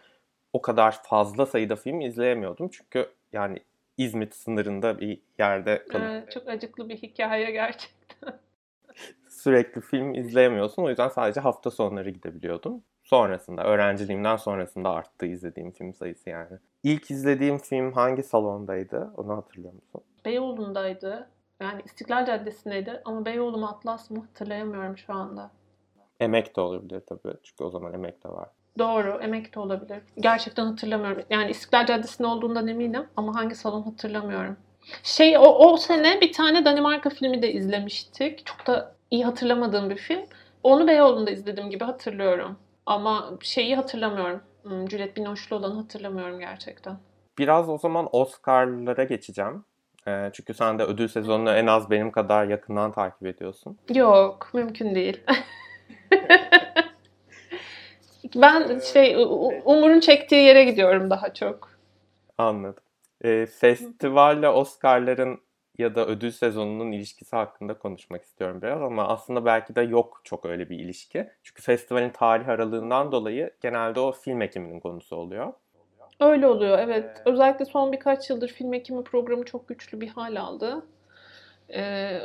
o 0.52 0.62
kadar 0.62 1.02
fazla 1.02 1.46
sayıda 1.46 1.76
film 1.76 2.00
izleyemiyordum. 2.00 2.68
Çünkü 2.68 3.08
yani 3.32 3.58
İzmit 3.96 4.34
sınırında 4.34 5.00
bir 5.00 5.20
yerde 5.38 5.84
kalıp 5.84 6.06
Ee, 6.06 6.26
çok 6.34 6.49
acıklı 6.49 6.88
bir 6.88 6.96
hikaye 6.96 7.50
gerçekten. 7.50 8.40
sürekli 9.28 9.80
film 9.80 10.14
izleyemiyorsun. 10.14 10.82
O 10.82 10.88
yüzden 10.88 11.08
sadece 11.08 11.40
hafta 11.40 11.70
sonları 11.70 12.11
gidebiliyordum. 12.11 12.82
Sonrasında, 13.04 13.64
öğrenciliğimden 13.64 14.37
sonrasında 14.37 14.90
arttı 14.90 15.26
izlediğim 15.26 15.70
film 15.70 15.94
sayısı 15.94 16.30
yani. 16.30 16.58
İlk 16.82 17.11
izlediğim 17.11 17.58
film 17.58 17.92
hangi 17.92 18.23
salondaydı? 18.23 19.12
Onu 19.16 19.37
hatırlıyor 19.37 19.75
musun? 19.75 20.00
Beyoğlu'ndaydı. 20.25 21.28
Yani 21.61 21.82
İstiklal 21.84 22.26
Caddesi'ndeydi 22.26 23.02
ama 23.04 23.25
Beyoğlu 23.25 23.58
mu 23.58 23.66
Atlas 23.66 24.11
mı 24.11 24.20
hatırlayamıyorum 24.20 24.99
şu 24.99 25.12
anda. 25.12 25.50
Emek 26.20 26.56
de 26.56 26.61
olabilir 26.61 27.02
tabii. 27.06 27.34
Çünkü 27.42 27.64
o 27.64 27.70
zaman 27.70 27.94
emek 27.94 28.25
de 28.25 28.28
var. 28.28 28.49
Doğru, 28.78 29.18
emek 29.23 29.54
de 29.54 29.61
olabilir. 29.61 29.99
Gerçekten 30.16 30.66
hatırlamıyorum. 30.66 31.23
Yani 31.30 31.50
İstiklal 31.50 31.87
Caddesi'nde 31.87 32.28
olduğundan 32.28 32.68
eminim 32.68 33.06
ama 33.16 33.34
hangi 33.34 33.54
salon 33.54 33.82
hatırlamıyorum. 33.82 34.56
Şey 35.02 35.38
o, 35.38 35.42
o 35.42 35.76
sene 35.76 36.20
bir 36.20 36.32
tane 36.32 36.64
Danimarka 36.64 37.11
filmi 37.11 37.42
de 37.42 37.52
izlemiştik. 37.52 38.46
Çok 38.46 38.66
da 38.66 38.94
iyi 39.11 39.25
hatırlamadığım 39.25 39.90
bir 39.90 39.96
film. 39.96 40.20
Onu 40.62 40.87
Beyoğlu'nda 40.87 41.30
izlediğim 41.30 41.70
gibi 41.70 41.84
hatırlıyorum. 41.84 42.56
Ama 42.87 43.31
şeyi 43.41 43.76
hatırlamıyorum. 43.76 44.41
Hmm, 44.62 44.91
Juliette 44.91 45.17
Binoche'lu 45.17 45.57
olanı 45.57 45.75
hatırlamıyorum 45.75 46.38
gerçekten. 46.38 46.97
Biraz 47.38 47.69
o 47.69 47.79
zaman 47.79 48.09
Oscar'lara 48.12 49.05
geçeceğim. 49.05 49.64
Ee, 50.09 50.31
çünkü 50.33 50.55
sen 50.55 50.79
de 50.79 50.83
ödül 50.83 51.09
sezonunu 51.09 51.50
en 51.50 51.67
az 51.67 51.91
benim 51.91 52.12
kadar 52.12 52.47
yakından 52.47 52.93
takip 52.93 53.26
ediyorsun. 53.26 53.79
Yok, 53.95 54.50
mümkün 54.55 54.95
değil. 54.95 55.21
ben 58.37 58.79
şey 58.79 59.14
Umur'un 59.64 60.00
çektiği 60.00 60.45
yere 60.45 60.64
gidiyorum 60.64 61.11
daha 61.11 61.35
çok. 61.35 61.71
Anladım. 62.38 62.83
Ee, 63.25 63.47
festivalle 63.47 64.49
Oscar'ların 64.49 65.41
ya 65.78 65.95
da 65.95 66.07
ödül 66.07 66.31
sezonunun 66.31 66.93
ilişkisi 66.93 67.37
hakkında 67.37 67.78
konuşmak 67.78 68.23
istiyorum 68.23 68.62
biraz 68.62 68.83
ama 68.83 69.09
aslında 69.09 69.45
belki 69.45 69.75
de 69.75 69.83
yok 69.83 70.21
çok 70.25 70.45
öyle 70.45 70.71
bir 70.71 70.78
ilişki. 70.78 71.28
Çünkü 71.43 71.62
festivalin 71.62 72.11
tarih 72.11 72.49
aralığından 72.49 73.12
dolayı 73.12 73.50
genelde 73.62 74.00
o 74.00 74.12
film 74.12 74.43
ekiminin 74.43 74.81
konusu 74.81 75.16
oluyor. 75.16 75.52
Öyle 76.21 76.47
oluyor 76.47 76.78
evet. 76.78 77.23
Özellikle 77.25 77.64
son 77.64 77.93
birkaç 77.93 78.31
yıldır 78.31 78.49
film 78.49 78.75
ekimi 78.75 79.04
programı 79.04 79.45
çok 79.45 79.69
güçlü 79.69 80.00
bir 80.00 80.09
hal 80.09 80.37
aldı. 80.37 80.87
Ee, 81.75 82.21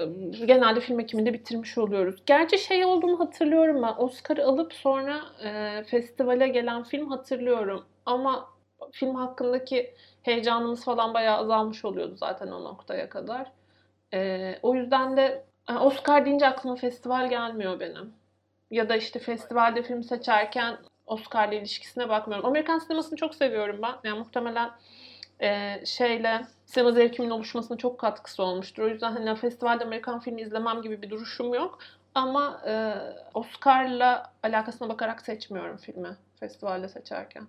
genelde 0.46 0.80
film 0.80 1.00
ekiminde 1.00 1.34
bitirmiş 1.34 1.78
oluyoruz. 1.78 2.24
Gerçi 2.26 2.58
şey 2.58 2.86
olduğunu 2.86 3.20
hatırlıyorum 3.20 3.82
ben. 3.82 3.94
Oscar'ı 3.98 4.46
alıp 4.46 4.74
sonra 4.74 5.22
e, 5.44 5.84
festivale 5.84 6.48
gelen 6.48 6.84
film 6.84 7.10
hatırlıyorum. 7.10 7.86
Ama 8.06 8.50
film 8.92 9.16
hakkındaki 9.16 9.94
heyecanımız 10.24 10.86
falan 10.86 11.14
bayağı 11.14 11.38
azalmış 11.38 11.86
oluyordu 11.86 12.16
zaten 12.16 12.48
o 12.48 12.64
noktaya 12.64 13.10
kadar. 13.10 13.52
Ee, 14.14 14.60
o 14.64 14.76
yüzden 14.76 15.18
de 15.18 15.46
e, 15.70 15.74
Oscar 15.74 16.26
deyince 16.26 16.48
aklıma 16.48 16.76
festival 16.76 17.30
gelmiyor 17.30 17.80
benim. 17.80 18.14
Ya 18.72 18.90
da 18.90 18.96
işte 18.96 19.20
festivalde 19.20 19.84
film 19.84 20.04
seçerken 20.04 20.78
Oscar'la 21.06 21.54
ilişkisine 21.56 22.10
bakmıyorum. 22.10 22.50
Amerikan 22.50 22.80
sinemasını 22.80 23.18
çok 23.18 23.36
seviyorum 23.36 23.80
ben. 23.82 23.96
Yani 24.04 24.20
muhtemelen 24.20 24.72
e, 25.42 25.82
şeyle 25.86 26.42
sinema 26.66 26.92
zevkimin 26.92 27.30
oluşmasına 27.30 27.78
çok 27.78 28.00
katkısı 28.00 28.44
olmuştur. 28.44 28.84
O 28.84 28.88
yüzden 28.88 29.12
hani 29.12 29.36
festivalde 29.36 29.84
Amerikan 29.84 30.20
filmi 30.20 30.42
izlemem 30.42 30.82
gibi 30.82 31.02
bir 31.02 31.10
duruşum 31.10 31.54
yok. 31.54 31.80
Ama 32.16 32.62
e, 32.68 32.94
Oscar'la 33.34 34.34
alakasına 34.44 34.90
bakarak 34.90 35.22
seçmiyorum 35.22 35.78
filmi 35.78 36.18
festivalde 36.40 36.90
seçerken. 36.90 37.48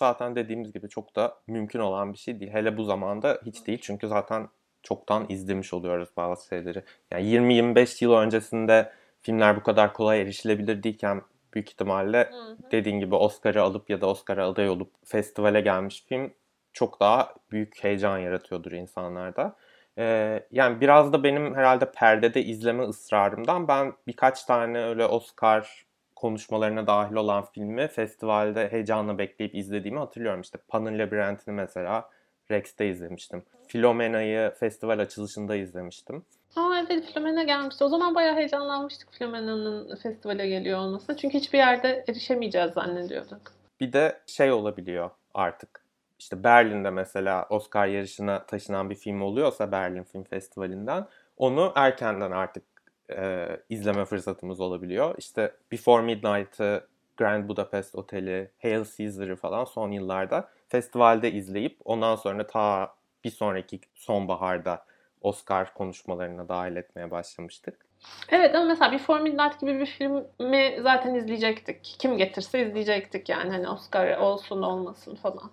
Zaten 0.00 0.36
dediğimiz 0.36 0.72
gibi 0.72 0.88
çok 0.88 1.16
da 1.16 1.36
mümkün 1.46 1.80
olan 1.80 2.12
bir 2.12 2.18
şey 2.18 2.40
değil. 2.40 2.52
Hele 2.52 2.76
bu 2.76 2.84
zamanda 2.84 3.40
hiç 3.46 3.66
değil. 3.66 3.78
Çünkü 3.82 4.08
zaten 4.08 4.48
çoktan 4.82 5.26
izlemiş 5.28 5.74
oluyoruz 5.74 6.08
bazı 6.16 6.46
şeyleri. 6.46 6.84
Yani 7.10 7.24
20-25 7.24 8.04
yıl 8.04 8.12
öncesinde 8.12 8.92
filmler 9.22 9.56
bu 9.56 9.62
kadar 9.62 9.92
kolay 9.92 10.20
erişilebilir 10.20 10.82
değilken 10.82 11.22
büyük 11.54 11.70
ihtimalle 11.70 12.30
dediğin 12.70 13.00
gibi 13.00 13.14
Oscar'ı 13.14 13.62
alıp 13.62 13.90
ya 13.90 14.00
da 14.00 14.06
Oscar'a 14.06 14.48
aday 14.48 14.68
olup 14.68 14.92
festivale 15.04 15.60
gelmiş 15.60 16.04
film 16.08 16.32
çok 16.72 17.00
daha 17.00 17.34
büyük 17.50 17.84
heyecan 17.84 18.18
yaratıyordur 18.18 18.72
insanlarda. 18.72 19.56
Ee, 19.98 20.46
yani 20.50 20.80
biraz 20.80 21.12
da 21.12 21.22
benim 21.22 21.54
herhalde 21.54 21.92
perdede 21.92 22.42
izleme 22.44 22.82
ısrarımdan 22.82 23.68
ben 23.68 23.92
birkaç 24.06 24.44
tane 24.44 24.84
öyle 24.84 25.06
Oscar 25.06 25.86
konuşmalarına 26.20 26.86
dahil 26.86 27.14
olan 27.14 27.44
filmi 27.44 27.88
festivalde 27.88 28.72
heyecanla 28.72 29.18
bekleyip 29.18 29.54
izlediğimi 29.54 29.98
hatırlıyorum. 29.98 30.40
İşte 30.40 30.58
Pan'ın 30.68 30.98
Labirentini 30.98 31.54
mesela 31.54 32.08
Rex'te 32.50 32.88
izlemiştim. 32.88 33.42
Filomena'yı 33.68 34.52
festival 34.60 34.98
açılışında 34.98 35.56
izlemiştim. 35.56 36.24
Aa 36.56 36.78
evet 36.78 37.04
Filomena 37.12 37.42
gelmişti. 37.42 37.84
O 37.84 37.88
zaman 37.88 38.14
bayağı 38.14 38.36
heyecanlanmıştık 38.36 39.12
Filomena'nın 39.12 39.96
festivale 39.96 40.48
geliyor 40.48 40.78
olması. 40.78 41.16
Çünkü 41.16 41.38
hiçbir 41.38 41.58
yerde 41.58 42.04
erişemeyeceğiz 42.08 42.72
zannediyorduk. 42.72 43.52
Bir 43.80 43.92
de 43.92 44.20
şey 44.26 44.52
olabiliyor 44.52 45.10
artık. 45.34 45.84
İşte 46.18 46.44
Berlin'de 46.44 46.90
mesela 46.90 47.46
Oscar 47.50 47.86
yarışına 47.86 48.46
taşınan 48.46 48.90
bir 48.90 48.94
film 48.94 49.22
oluyorsa 49.22 49.72
Berlin 49.72 50.02
Film 50.02 50.24
Festivali'nden 50.24 51.06
onu 51.36 51.72
erkenden 51.74 52.30
artık 52.30 52.69
e, 53.16 53.56
izleme 53.68 54.04
fırsatımız 54.04 54.60
olabiliyor. 54.60 55.14
İşte 55.18 55.52
Before 55.72 56.02
Midnight'ı, 56.02 56.86
Grand 57.16 57.48
Budapest 57.48 57.94
Oteli, 57.94 58.50
Hail 58.62 58.84
Caesar'ı 58.96 59.36
falan 59.36 59.64
son 59.64 59.90
yıllarda 59.90 60.48
festivalde 60.68 61.32
izleyip 61.32 61.78
ondan 61.84 62.16
sonra 62.16 62.46
ta 62.46 62.94
bir 63.24 63.30
sonraki 63.30 63.80
sonbaharda 63.94 64.84
Oscar 65.20 65.74
konuşmalarına 65.74 66.48
dahil 66.48 66.76
etmeye 66.76 67.10
başlamıştık. 67.10 67.86
Evet 68.28 68.54
ama 68.54 68.64
mesela 68.64 68.92
Before 68.92 69.22
Midnight 69.22 69.60
gibi 69.60 69.80
bir 69.80 69.86
filmi 69.86 70.78
zaten 70.82 71.14
izleyecektik. 71.14 71.96
Kim 71.98 72.16
getirse 72.16 72.66
izleyecektik 72.66 73.28
yani 73.28 73.50
hani 73.50 73.68
Oscar 73.68 74.18
olsun 74.18 74.62
olmasın 74.62 75.14
falan. 75.14 75.50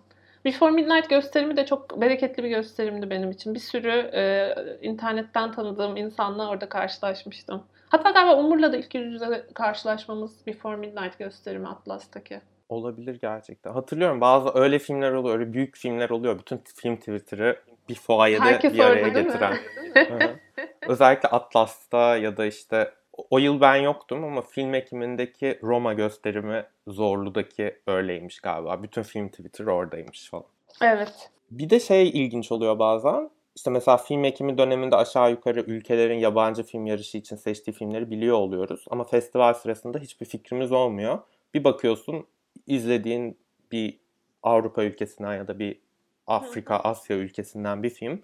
Before 0.47 0.71
Midnight 0.71 1.09
gösterimi 1.09 1.57
de 1.57 1.65
çok 1.65 2.01
bereketli 2.01 2.43
bir 2.43 2.49
gösterimdi 2.49 3.09
benim 3.09 3.31
için. 3.31 3.53
Bir 3.53 3.59
sürü 3.59 4.09
e, 4.13 4.53
internetten 4.81 5.51
tanıdığım 5.51 5.97
insanla 5.97 6.49
orada 6.49 6.69
karşılaşmıştım. 6.69 7.63
Hatta 7.89 8.11
galiba 8.11 8.39
Umur'la 8.39 8.73
da 8.73 8.77
ilk 8.77 8.95
yüz 8.95 9.13
yüze 9.13 9.47
karşılaşmamız 9.53 10.47
Before 10.47 10.75
Midnight 10.75 11.19
gösterimi 11.19 11.67
Atlas'taki. 11.67 12.41
Olabilir 12.69 13.19
gerçekten. 13.21 13.71
Hatırlıyorum 13.71 14.21
bazı 14.21 14.59
öyle 14.59 14.79
filmler 14.79 15.11
oluyor, 15.11 15.39
öyle 15.39 15.53
büyük 15.53 15.77
filmler 15.77 16.09
oluyor. 16.09 16.39
Bütün 16.39 16.61
film 16.75 16.95
Twitter'ı 16.95 17.59
bir 17.89 17.95
fuayede 17.95 18.39
Herkes 18.39 18.73
bir 18.73 18.79
araya 18.79 19.07
orada 19.07 19.21
getiren. 19.21 19.57
Özellikle 20.87 21.29
Atlas'ta 21.29 22.17
ya 22.17 22.37
da 22.37 22.45
işte 22.45 22.91
o 23.29 23.37
yıl 23.37 23.61
ben 23.61 23.75
yoktum 23.75 24.23
ama 24.23 24.41
film 24.41 24.73
ekimindeki 24.73 25.59
Roma 25.63 25.93
gösterimi 25.93 26.65
Zorlu'daki 26.87 27.75
öyleymiş 27.87 28.39
galiba. 28.39 28.83
Bütün 28.83 29.03
film 29.03 29.29
Twitter 29.29 29.65
oradaymış 29.65 30.29
falan. 30.29 30.45
Evet. 30.81 31.31
Bir 31.51 31.69
de 31.69 31.79
şey 31.79 32.09
ilginç 32.09 32.51
oluyor 32.51 32.79
bazen. 32.79 33.29
İşte 33.55 33.69
mesela 33.69 33.97
film 33.97 34.23
ekimi 34.23 34.57
döneminde 34.57 34.95
aşağı 34.95 35.31
yukarı 35.31 35.59
ülkelerin 35.59 36.19
yabancı 36.19 36.63
film 36.63 36.85
yarışı 36.85 37.17
için 37.17 37.35
seçtiği 37.35 37.75
filmleri 37.75 38.11
biliyor 38.11 38.37
oluyoruz. 38.37 38.85
Ama 38.89 39.03
festival 39.03 39.53
sırasında 39.53 39.99
hiçbir 39.99 40.25
fikrimiz 40.25 40.71
olmuyor. 40.71 41.19
Bir 41.53 41.63
bakıyorsun 41.63 42.25
izlediğin 42.67 43.37
bir 43.71 43.97
Avrupa 44.43 44.83
ülkesinden 44.83 45.35
ya 45.35 45.47
da 45.47 45.59
bir 45.59 45.79
Afrika, 46.27 46.77
Asya 46.77 47.17
ülkesinden 47.17 47.83
bir 47.83 47.89
film 47.89 48.21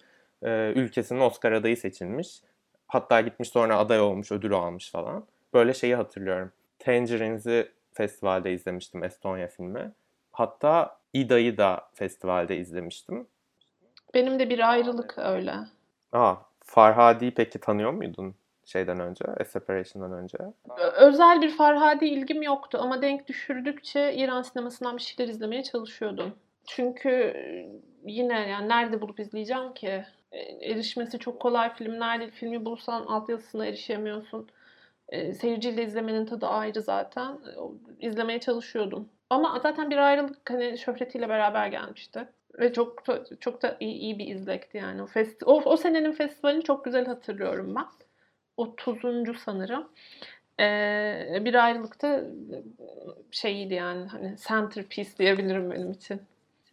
ülkesinin 0.75 1.19
Oscar 1.19 1.51
adayı 1.51 1.77
seçilmiş. 1.77 2.41
Hatta 2.93 3.21
gitmiş 3.21 3.49
sonra 3.49 3.77
aday 3.77 4.01
olmuş, 4.01 4.31
ödül 4.31 4.53
almış 4.53 4.91
falan. 4.91 5.25
Böyle 5.53 5.73
şeyi 5.73 5.95
hatırlıyorum. 5.95 6.51
Tangerines'i 6.79 7.71
festivalde 7.93 8.53
izlemiştim, 8.53 9.03
Estonya 9.03 9.47
filmi. 9.47 9.91
Hatta 10.31 10.97
İda'yı 11.13 11.57
da 11.57 11.89
festivalde 11.93 12.57
izlemiştim. 12.57 13.27
Benim 14.13 14.39
de 14.39 14.49
bir 14.49 14.71
ayrılık 14.71 15.17
öyle. 15.17 15.55
Aa, 16.11 16.35
Farhadi'yi 16.63 17.33
peki 17.33 17.59
tanıyor 17.59 17.91
muydun 17.91 18.35
şeyden 18.65 18.99
önce, 18.99 19.25
A 19.25 19.45
Separation'dan 19.45 20.11
önce? 20.11 20.37
Özel 20.95 21.41
bir 21.41 21.49
Farhadi 21.49 22.05
ilgim 22.05 22.41
yoktu 22.41 22.77
ama 22.81 23.01
denk 23.01 23.27
düşürdükçe 23.27 24.13
İran 24.15 24.41
sinemasından 24.41 24.97
bir 24.97 25.01
şeyler 25.01 25.31
izlemeye 25.31 25.63
çalışıyordum. 25.63 26.35
Çünkü 26.67 27.09
e, 27.09 27.69
yine 28.05 28.49
yani 28.49 28.69
nerede 28.69 29.01
bulup 29.01 29.19
izleyeceğim 29.19 29.73
ki? 29.73 30.05
E, 30.33 30.39
Erişmesi 30.71 31.19
çok 31.19 31.41
kolay 31.41 31.73
filmler 31.73 32.19
değil. 32.19 32.31
Filmi 32.31 32.65
bulsan 32.65 33.05
altyazısına 33.05 33.65
erişemiyorsun. 33.65 34.49
E, 35.09 35.33
seyirciyle 35.33 35.83
izlemenin 35.85 36.25
tadı 36.25 36.47
ayrı 36.47 36.81
zaten. 36.81 37.31
E, 38.01 38.07
izlemeye 38.07 38.39
çalışıyordum. 38.39 39.09
Ama 39.29 39.59
zaten 39.63 39.91
bir 39.91 39.97
ayrılık 39.97 40.49
hani 40.49 40.77
şöhretiyle 40.77 41.29
beraber 41.29 41.67
gelmişti. 41.67 42.27
Ve 42.59 42.73
çok 42.73 43.03
çok 43.39 43.61
da 43.61 43.77
iyi, 43.79 43.95
iyi 43.95 44.19
bir 44.19 44.27
izlekti 44.27 44.77
yani. 44.77 45.03
O, 45.03 45.05
festi 45.05 45.45
o, 45.45 45.61
o 45.65 45.77
senenin 45.77 46.11
festivalini 46.11 46.63
çok 46.63 46.85
güzel 46.85 47.05
hatırlıyorum 47.05 47.75
ben. 47.75 47.85
30. 48.57 49.37
sanırım. 49.39 49.89
Ee, 50.59 51.41
bir 51.45 51.65
ayrılıkta 51.65 52.23
şeyiydi 53.31 53.73
yani 53.73 54.05
hani 54.07 54.35
centerpiece 54.47 55.17
diyebilirim 55.17 55.71
benim 55.71 55.91
için. 55.91 56.21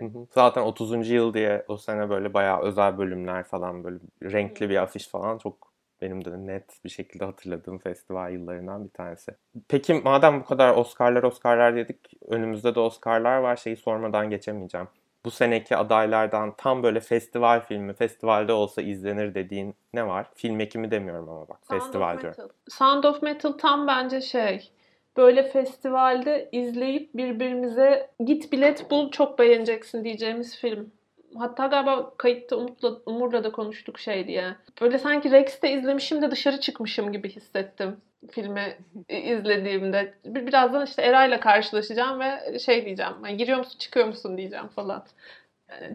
Hı 0.00 0.04
hı. 0.04 0.26
Zaten 0.35 0.62
30. 0.62 1.14
yıl 1.14 1.35
diye 1.35 1.64
o 1.69 1.76
sene 1.76 2.11
böyle 2.11 2.35
bayağı 2.35 2.62
özel 2.62 2.99
bölümler 2.99 3.45
falan 3.45 3.85
böyle 3.85 3.99
renkli 4.23 4.71
bir 4.71 4.83
afiş 4.83 5.09
falan 5.09 5.38
çok 5.38 5.71
Benim 6.02 6.25
de 6.25 6.47
net 6.47 6.85
bir 6.85 6.90
şekilde 6.90 7.25
hatırladığım 7.25 7.78
festival 7.78 8.33
yıllarından 8.33 8.85
bir 8.85 8.90
tanesi. 8.90 9.35
Peki 9.69 9.95
madem 9.95 10.40
bu 10.40 10.45
kadar 10.45 10.76
Oscar'lar 10.76 11.23
Oscar'lar 11.23 11.76
dedik, 11.76 11.97
önümüzde 12.28 12.75
de 12.75 12.80
Oscar'lar 12.80 13.37
var. 13.37 13.57
Şeyi 13.57 13.76
sormadan 13.76 14.30
geçemeyeceğim. 14.30 14.88
Bu 15.25 15.30
seneki 15.30 15.76
adaylardan 15.76 16.54
tam 16.57 16.83
böyle 16.83 17.00
festival 17.00 17.61
filmi, 17.61 17.92
festivalde 17.92 18.52
olsa 18.52 18.83
izlenir 18.83 19.35
dediğin 19.35 19.75
ne 19.95 20.07
var? 20.07 20.26
Film 20.35 20.61
ekimi 20.61 20.90
demiyorum 20.90 21.28
ama 21.28 21.49
bak, 21.49 21.59
Sound 21.69 21.80
festival 21.80 22.14
of 22.14 22.23
diyorum. 22.23 22.42
Metal. 22.42 22.57
Sound 22.69 23.04
of 23.04 23.23
Metal 23.23 23.52
tam 23.52 23.87
bence 23.87 24.21
şey 24.21 24.71
böyle 25.17 25.43
festivalde 25.43 26.49
izleyip 26.52 27.14
birbirimize 27.14 28.11
git 28.25 28.52
bilet 28.52 28.90
bul 28.90 29.11
çok 29.11 29.38
beğeneceksin 29.38 30.05
diyeceğimiz 30.05 30.57
film. 30.57 30.93
Hatta 31.38 31.67
galiba 31.67 32.14
kayıtta 32.17 32.57
Umut'la, 32.57 32.97
Umur'la 33.07 33.45
da 33.45 33.52
konuştuk 33.52 33.99
şey 33.99 34.26
diye. 34.26 34.55
Böyle 34.81 34.99
sanki 34.99 35.31
Rex'te 35.31 35.73
izlemişim 35.73 36.23
de 36.23 36.31
dışarı 36.31 36.61
çıkmışım 36.61 37.12
gibi 37.12 37.29
hissettim 37.31 37.97
filmi 38.31 38.79
izlediğimde. 39.09 40.14
Bir- 40.25 40.47
Birazdan 40.47 40.87
işte 40.87 41.02
Eray'la 41.02 41.40
karşılaşacağım 41.40 42.21
ve 42.21 42.59
şey 42.59 42.85
diyeceğim. 42.85 43.12
Yani 43.25 43.37
giriyor 43.37 43.59
musun 43.59 43.79
çıkıyor 43.79 44.07
musun 44.07 44.37
diyeceğim 44.37 44.69
falan. 44.69 45.05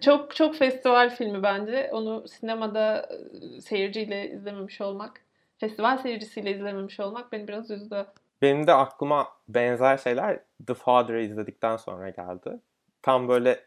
Çok 0.02 0.36
çok 0.36 0.56
festival 0.56 1.10
filmi 1.10 1.44
bence. 1.44 1.90
Onu 1.94 2.28
sinemada 2.28 3.10
e, 3.58 3.62
seyirciyle 3.62 4.30
izlememiş 4.32 4.82
olmak, 4.82 5.22
festival 5.58 5.98
seyircisiyle 5.98 6.52
izlememiş 6.52 7.00
olmak 7.00 7.32
beni 7.32 7.48
biraz 7.48 7.72
üzdü. 7.72 8.06
Benim 8.46 8.68
de 8.68 8.74
aklıma 8.74 9.28
benzer 9.48 9.98
şeyler 9.98 10.40
The 10.68 10.74
Father'ı 10.74 11.22
izledikten 11.22 11.78
sonra 11.78 12.10
geldi. 12.10 12.60
Tam 13.02 13.28
böyle 13.28 13.60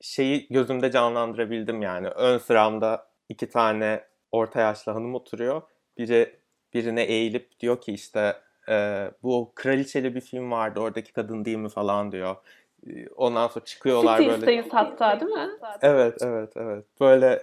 şeyi 0.00 0.48
gözümde 0.48 0.90
canlandırabildim 0.90 1.82
yani. 1.82 2.08
Ön 2.08 2.38
sıramda 2.38 3.08
iki 3.28 3.48
tane 3.48 4.04
orta 4.32 4.60
yaşlı 4.60 4.92
hanım 4.92 5.14
oturuyor. 5.14 5.62
Biri 5.98 6.36
birine 6.74 7.02
eğilip 7.02 7.60
diyor 7.60 7.80
ki 7.80 7.92
işte 7.92 8.36
e, 8.68 9.10
bu 9.22 9.52
kraliçeli 9.54 10.14
bir 10.14 10.20
film 10.20 10.50
vardı 10.50 10.80
oradaki 10.80 11.12
kadın 11.12 11.44
değil 11.44 11.58
mi 11.58 11.68
falan 11.68 12.12
diyor. 12.12 12.36
Ondan 13.16 13.48
sonra 13.48 13.64
çıkıyorlar 13.64 14.18
böyle. 14.18 14.30
Cities'teyiz 14.30 14.66
hatta 14.72 15.20
değil 15.20 15.32
mi? 15.32 15.50
Evet, 15.82 16.22
evet, 16.22 16.52
evet. 16.56 16.84
Böyle 17.00 17.40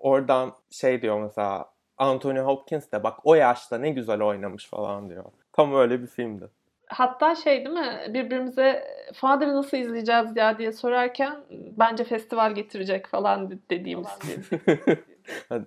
oradan 0.00 0.52
şey 0.70 1.02
diyor 1.02 1.20
mesela 1.20 1.72
Anthony 1.98 2.38
Hopkins 2.38 2.92
de 2.92 3.02
bak 3.02 3.18
o 3.24 3.34
yaşta 3.34 3.78
ne 3.78 3.90
güzel 3.90 4.22
oynamış 4.22 4.68
falan 4.68 5.10
diyor. 5.10 5.24
Tam 5.52 5.74
öyle 5.74 6.02
bir 6.02 6.06
filmdi. 6.06 6.50
Hatta 6.86 7.34
şey 7.34 7.56
değil 7.64 7.76
mi? 7.76 8.06
Birbirimize 8.08 8.84
Father'ı 9.14 9.54
nasıl 9.54 9.76
izleyeceğiz 9.76 10.36
ya 10.36 10.58
diye 10.58 10.72
sorarken 10.72 11.44
bence 11.50 12.04
festival 12.04 12.54
getirecek 12.54 13.06
falan 13.06 13.50
de- 13.50 13.58
dediğimiz 13.70 14.08
film. 14.20 14.44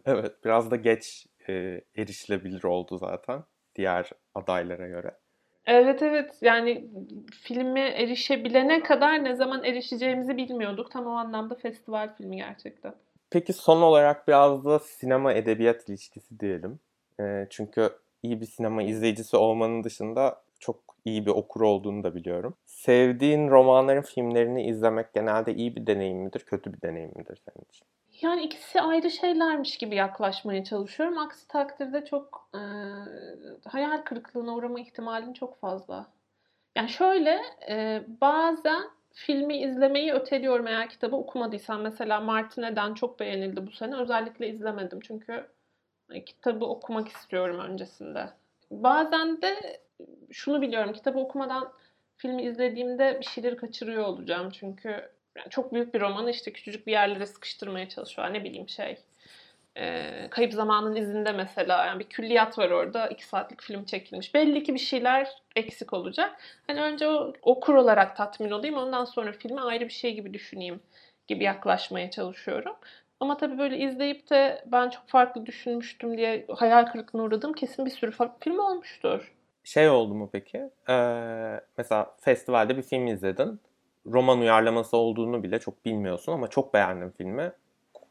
evet, 0.06 0.46
biraz 0.46 0.72
da 0.72 0.76
geç 0.76 1.28
e, 1.50 1.82
erişilebilir 1.98 2.64
oldu 2.64 2.98
zaten 2.98 3.44
diğer 3.76 4.10
adaylara 4.36 4.88
göre. 4.88 5.12
Evet 5.66 6.02
evet 6.02 6.38
yani 6.42 6.90
filme 7.42 7.82
erişebilene 7.82 8.84
kadar 8.84 9.24
ne 9.24 9.36
zaman 9.36 9.64
erişeceğimizi 9.64 10.38
bilmiyorduk. 10.38 10.92
Tam 10.92 11.08
o 11.08 11.12
anlamda 11.12 11.56
festival 11.56 12.16
filmi 12.16 12.38
gerçekten. 12.38 12.94
Peki 13.30 13.54
son 13.54 13.82
olarak 13.82 14.28
biraz 14.28 14.66
da 14.66 14.80
sinema 14.80 15.34
edebiyat 15.34 15.90
ilişkisi 15.90 16.40
diyelim. 16.40 16.80
E, 17.20 17.48
çünkü 17.50 17.90
iyi 18.26 18.42
bir 18.42 18.46
sinema 18.46 18.84
izleyicisi 18.84 19.38
olmanın 19.38 19.84
dışında 19.84 20.42
çok 20.60 20.96
iyi 21.06 21.26
bir 21.26 21.32
okur 21.32 21.62
olduğunu 21.62 22.04
da 22.04 22.16
biliyorum. 22.16 22.56
Sevdiğin 22.66 23.50
romanların 23.50 24.02
filmlerini 24.02 24.64
izlemek 24.64 25.14
genelde 25.14 25.54
iyi 25.54 25.76
bir 25.76 25.88
deneyim 25.88 26.18
midir, 26.18 26.40
kötü 26.40 26.74
bir 26.74 26.82
deneyim 26.82 27.12
midir 27.16 27.42
senin 27.46 27.66
için? 27.70 27.88
Yani 28.22 28.44
ikisi 28.44 28.82
ayrı 28.82 29.12
şeylermiş 29.12 29.78
gibi 29.78 29.96
yaklaşmaya 29.96 30.64
çalışıyorum. 30.64 31.18
Aksi 31.18 31.48
takdirde 31.48 32.06
çok 32.06 32.50
e, 32.54 32.62
hayal 33.70 33.98
kırıklığına 33.98 34.56
uğrama 34.56 34.80
ihtimalin 34.80 35.34
çok 35.34 35.60
fazla. 35.60 36.08
Yani 36.76 36.90
şöyle 36.90 37.42
e, 37.70 38.04
bazen 38.22 38.84
filmi 39.14 39.58
izlemeyi 39.58 40.14
öteliyorum 40.14 40.68
eğer 40.68 40.90
kitabı 40.90 41.16
okumadıysam. 41.16 41.82
Mesela 41.82 42.20
Martine'den 42.20 42.94
çok 42.94 43.20
beğenildi 43.20 43.68
bu 43.68 43.72
sene. 43.72 43.96
Özellikle 43.96 44.50
izlemedim 44.50 45.00
çünkü 45.00 45.48
kitabı 46.26 46.66
okumak 46.66 47.08
istiyorum 47.08 47.60
öncesinde. 47.60 48.30
Bazen 48.72 49.42
de 49.42 49.82
şunu 50.32 50.62
biliyorum 50.62 50.94
kitabı 50.94 51.20
okumadan 51.20 51.74
filmi 52.18 52.44
izlediğimde 52.44 53.18
bir 53.20 53.26
şeyleri 53.26 53.58
kaçırıyor 53.58 54.04
olacağım. 54.04 54.50
Çünkü 54.50 54.90
yani 55.38 55.50
çok 55.50 55.74
büyük 55.74 55.94
bir 55.94 56.02
romanı 56.02 56.32
işte 56.32 56.54
küçücük 56.54 56.88
bir 56.88 56.92
yerlere 56.92 57.26
sıkıştırmaya 57.26 57.90
çalışıyor. 57.90 58.34
Ne 58.34 58.44
bileyim 58.44 58.70
şey. 58.70 58.98
e, 59.78 60.28
Kayıp 60.30 60.54
Zamanın 60.54 60.96
izinde 60.96 61.32
mesela 61.32 61.86
yani 61.86 62.00
bir 62.00 62.10
külliyat 62.10 62.58
var 62.60 62.70
orada. 62.70 63.08
iki 63.08 63.26
saatlik 63.26 63.62
film 63.62 63.86
çekilmiş. 63.86 64.34
Belli 64.34 64.64
ki 64.64 64.74
bir 64.74 64.80
şeyler 64.80 65.30
eksik 65.56 65.94
olacak. 65.94 66.42
Hani 66.68 66.82
önce 66.82 67.08
o 67.08 67.34
okur 67.42 67.74
olarak 67.76 68.18
tatmin 68.18 68.52
olayım. 68.52 68.78
Ondan 68.78 69.06
sonra 69.06 69.32
filmi 69.32 69.62
ayrı 69.62 69.86
bir 69.86 69.94
şey 69.94 70.16
gibi 70.16 70.34
düşüneyim 70.34 70.80
gibi 71.28 71.44
yaklaşmaya 71.44 72.12
çalışıyorum. 72.12 72.76
Ama 73.20 73.38
tabii 73.38 73.58
böyle 73.58 73.78
izleyip 73.78 74.30
de 74.30 74.64
ben 74.66 74.90
çok 74.90 75.04
farklı 75.08 75.46
düşünmüştüm 75.46 76.18
diye 76.18 76.46
hayal 76.50 76.86
kırıklığına 76.86 77.24
uğradığım 77.24 77.54
kesin 77.54 77.86
bir 77.86 77.92
sürü 77.92 78.12
fa- 78.12 78.32
film 78.40 78.60
olmuştur. 78.60 79.34
Şey 79.64 79.90
oldu 79.90 80.14
mu 80.14 80.30
peki? 80.32 80.58
Ee, 80.90 81.62
mesela 81.78 82.16
festivalde 82.22 82.78
bir 82.78 82.82
film 82.82 83.08
izledin. 83.08 83.60
Roman 84.06 84.40
uyarlaması 84.40 84.98
olduğunu 84.98 85.44
bile 85.44 85.60
çok 85.60 85.86
bilmiyorsun 85.86 86.32
ama 86.32 86.48
çok 86.48 86.74
beğendin 86.74 87.10
filmi. 87.10 87.52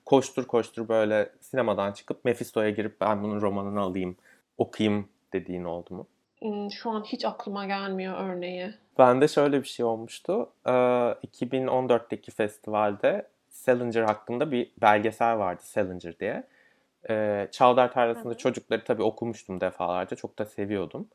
Koştur 0.07 0.47
koştur 0.47 0.89
böyle 0.89 1.29
sinemadan 1.41 1.93
çıkıp 1.93 2.25
Mephisto'ya 2.25 2.71
girip 2.71 3.01
ben 3.01 3.23
bunun 3.23 3.41
romanını 3.41 3.81
alayım, 3.81 4.17
okuyayım 4.59 5.09
dediğin 5.33 5.65
oldu 5.65 5.95
mu? 5.95 6.07
Hmm, 6.43 6.71
Şu 6.71 6.91
an 6.91 7.03
hiç 7.05 7.25
aklıma 7.25 7.67
gelmiyor 7.67 8.19
örneği. 8.29 8.75
Bende 8.99 9.29
şöyle 9.29 9.63
bir 9.63 9.69
şey 9.69 9.87
olmuştu. 9.87 10.51
Ee, 10.67 10.71
2014'teki 11.23 12.31
festivalde 12.31 13.27
Salinger 13.55 14.03
hakkında 14.03 14.51
bir 14.51 14.73
belgesel 14.81 15.39
vardı 15.39 15.63
Salinger 15.65 16.19
diye. 16.19 16.45
Ee, 17.11 17.49
Çavdar 17.51 17.93
Tarlası'nda 17.93 18.35
çocukları 18.35 18.85
tabii 18.85 19.03
okumuştum 19.03 19.61
defalarca. 19.61 20.17
Çok 20.17 20.39
da 20.39 20.45
seviyordum. 20.45 21.09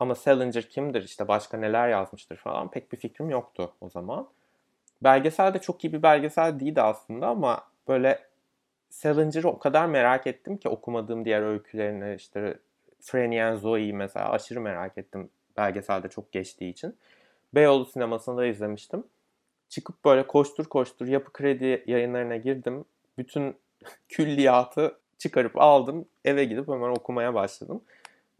Ama 0.00 0.14
Salinger 0.14 0.68
kimdir 0.68 1.02
işte 1.02 1.28
başka 1.28 1.56
neler 1.58 1.88
yazmıştır 1.88 2.36
falan 2.36 2.70
pek 2.70 2.92
bir 2.92 2.96
fikrim 2.96 3.30
yoktu 3.30 3.72
o 3.80 3.88
zaman. 3.88 4.28
Belgesel 5.02 5.54
de 5.54 5.58
çok 5.58 5.84
iyi 5.84 5.92
bir 5.92 6.02
belgesel 6.02 6.60
değildi 6.60 6.82
aslında 6.82 7.26
ama 7.26 7.64
böyle 7.88 8.18
Salinger'ı 8.90 9.48
o 9.48 9.58
kadar 9.58 9.86
merak 9.86 10.26
ettim 10.26 10.56
ki 10.56 10.68
okumadığım 10.68 11.24
diğer 11.24 11.42
öykülerini 11.42 12.14
işte 12.14 12.58
Franny 13.00 13.42
and 13.42 13.58
Zoe'yi 13.58 13.92
mesela 13.92 14.30
aşırı 14.30 14.60
merak 14.60 14.98
ettim 14.98 15.30
belgeselde 15.56 16.08
çok 16.08 16.32
geçtiği 16.32 16.70
için. 16.70 16.96
Beyoğlu 17.54 17.84
sinemasında 17.86 18.46
izlemiştim. 18.46 19.04
Çıkıp 19.68 20.04
böyle 20.04 20.26
koştur 20.26 20.64
koştur 20.64 21.06
yapı 21.06 21.32
kredi 21.32 21.84
yayınlarına 21.86 22.36
girdim. 22.36 22.84
Bütün 23.18 23.56
külliyatı 24.08 24.98
çıkarıp 25.18 25.60
aldım. 25.60 26.04
Eve 26.24 26.44
gidip 26.44 26.68
hemen 26.68 26.90
okumaya 26.90 27.34
başladım. 27.34 27.82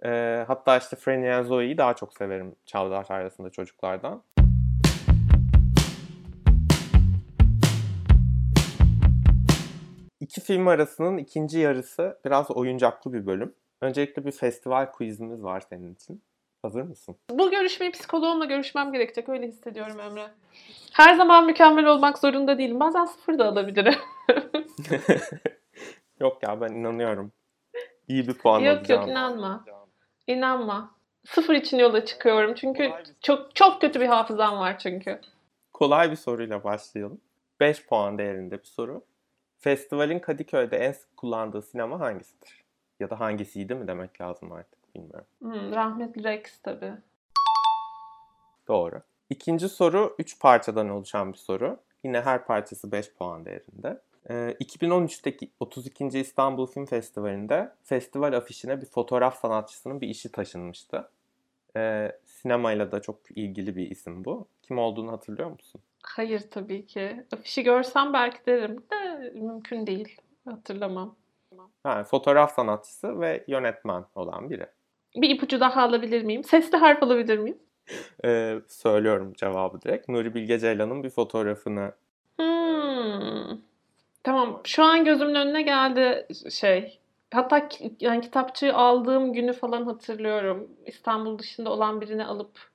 Ee, 0.05 0.45
hatta 0.47 0.77
işte 0.77 0.97
Franny 0.97 1.33
and 1.33 1.47
Zoe'yi 1.47 1.79
daha 1.79 1.95
çok 1.95 2.15
severim 2.15 2.57
Çavdar 2.67 3.05
Tarlası'nda 3.05 3.51
çocuklardan. 3.51 4.23
İki 10.21 10.41
film 10.41 10.69
arasının 10.69 11.19
ikinci 11.19 11.59
yarısı 11.59 12.19
biraz 12.25 12.51
oyuncaklı 12.51 13.13
bir 13.13 13.27
bölüm. 13.27 13.55
Öncelikle 13.81 14.25
bir 14.25 14.33
festival 14.33 14.93
quizimiz 14.93 15.43
var 15.43 15.63
senin 15.69 15.95
için. 15.95 16.23
Hazır 16.63 16.83
mısın? 16.83 17.17
Bu 17.31 17.51
görüşmeyi 17.51 17.93
psikoloğumla 17.93 18.45
görüşmem 18.45 18.93
gerekecek. 18.93 19.29
Öyle 19.29 19.49
hissediyorum 19.49 20.01
Emre. 20.01 20.31
Her 20.97 21.15
zaman 21.15 21.47
mükemmel 21.47 21.87
olmak 21.87 22.19
zorunda 22.19 22.59
değilim. 22.59 22.81
Bazen 22.81 23.05
sıfır 23.05 23.39
da 23.39 23.49
alabilirim. 23.49 23.95
Yok 26.21 26.43
ya 26.43 26.61
ben 26.61 26.69
inanıyorum. 26.69 27.33
İyi 28.09 28.29
bir 28.29 28.35
puan 28.35 28.61
yok 28.61 28.79
alacağım. 28.79 29.01
yok 29.01 29.11
inanma. 29.11 29.65
İnanma. 30.27 30.95
Sıfır 31.27 31.55
için 31.55 31.79
yola 31.79 32.05
çıkıyorum. 32.05 32.55
Çünkü 32.55 32.93
çok 33.21 33.55
çok 33.55 33.81
kötü 33.81 34.01
bir 34.01 34.07
hafızam 34.07 34.59
var 34.59 34.79
çünkü. 34.79 35.21
Kolay 35.73 36.11
bir 36.11 36.17
soruyla 36.17 36.65
başlayalım. 36.65 37.21
5 37.61 37.87
puan 37.87 38.19
değerinde 38.19 38.59
bir 38.59 38.67
soru. 38.67 39.05
Festivalin 39.59 40.19
Kadıköy'de 40.19 40.77
en 40.77 40.93
sık 40.93 41.17
kullandığı 41.17 41.63
sinema 41.63 42.01
hangisidir? 42.01 42.65
Ya 43.01 43.11
da 43.11 43.21
hangisiydi 43.21 43.75
mi 43.75 43.89
demek 43.89 44.21
lazım 44.21 44.53
artık 44.53 44.95
bilmiyorum. 44.95 45.27
Hmm, 45.39 45.75
rahmetli 45.75 46.25
Rex 46.25 46.59
tabii. 46.63 46.93
Doğru. 48.69 49.03
İkinci 49.31 49.69
soru 49.69 50.15
3 50.19 50.41
parçadan 50.41 50.89
oluşan 50.89 51.33
bir 51.33 51.39
soru. 51.39 51.79
Yine 52.05 52.21
her 52.21 52.45
parçası 52.45 52.93
5 52.93 53.13
puan 53.13 53.45
değerinde. 53.45 54.01
Ee, 54.31 54.57
2013'teki 54.61 55.51
32. 55.61 56.07
İstanbul 56.07 56.67
Film 56.67 56.87
Festivali'nde 56.87 57.73
festival 57.85 58.33
afişine 58.33 58.81
bir 58.81 58.87
fotoğraf 58.87 59.41
sanatçısının 59.41 60.01
bir 60.01 60.09
işi 60.09 60.33
taşınmıştı. 60.33 61.09
Ee, 61.77 62.13
sinemayla 62.25 62.93
da 62.93 63.03
çok 63.03 63.17
ilgili 63.37 63.77
bir 63.77 63.91
isim 63.91 64.25
bu. 64.25 64.47
Kim 64.63 64.79
olduğunu 64.79 65.13
hatırlıyor 65.13 65.51
musun? 65.51 65.81
Hayır 66.03 66.43
tabii 66.51 66.87
ki. 66.87 67.25
Afişi 67.33 67.63
görsem 67.63 68.13
belki 68.13 68.47
derim 68.47 68.77
de 68.93 69.31
mümkün 69.35 69.87
değil. 69.87 70.21
Hatırlamam. 70.45 71.17
Yani 71.85 72.05
fotoğraf 72.05 72.55
sanatçısı 72.55 73.21
ve 73.21 73.45
yönetmen 73.49 74.05
olan 74.15 74.51
biri. 74.51 74.67
Bir 75.17 75.31
ipucu 75.31 75.61
daha 75.61 75.83
alabilir 75.83 76.23
miyim? 76.23 76.45
Sesli 76.45 76.79
harf 76.79 77.03
alabilir 77.03 77.39
miyim? 77.39 77.59
Ee, 78.25 78.61
söylüyorum 78.69 79.33
cevabı 79.37 79.83
direkt. 79.83 80.09
Nuri 80.09 80.35
Bilge 80.35 80.59
Ceylan'ın 80.59 81.03
bir 81.03 81.11
fotoğrafını 81.11 81.93
Hmm. 82.39 83.59
Tamam. 84.23 84.61
Şu 84.65 84.85
an 84.85 85.05
gözümün 85.05 85.35
önüne 85.35 85.63
geldi 85.63 86.27
şey. 86.51 87.01
Hatta 87.33 87.69
yani 88.01 88.21
kitapçığı 88.21 88.75
aldığım 88.75 89.33
günü 89.33 89.53
falan 89.53 89.85
hatırlıyorum. 89.85 90.71
İstanbul 90.87 91.39
dışında 91.39 91.71
olan 91.71 92.01
birini 92.01 92.25
alıp 92.25 92.71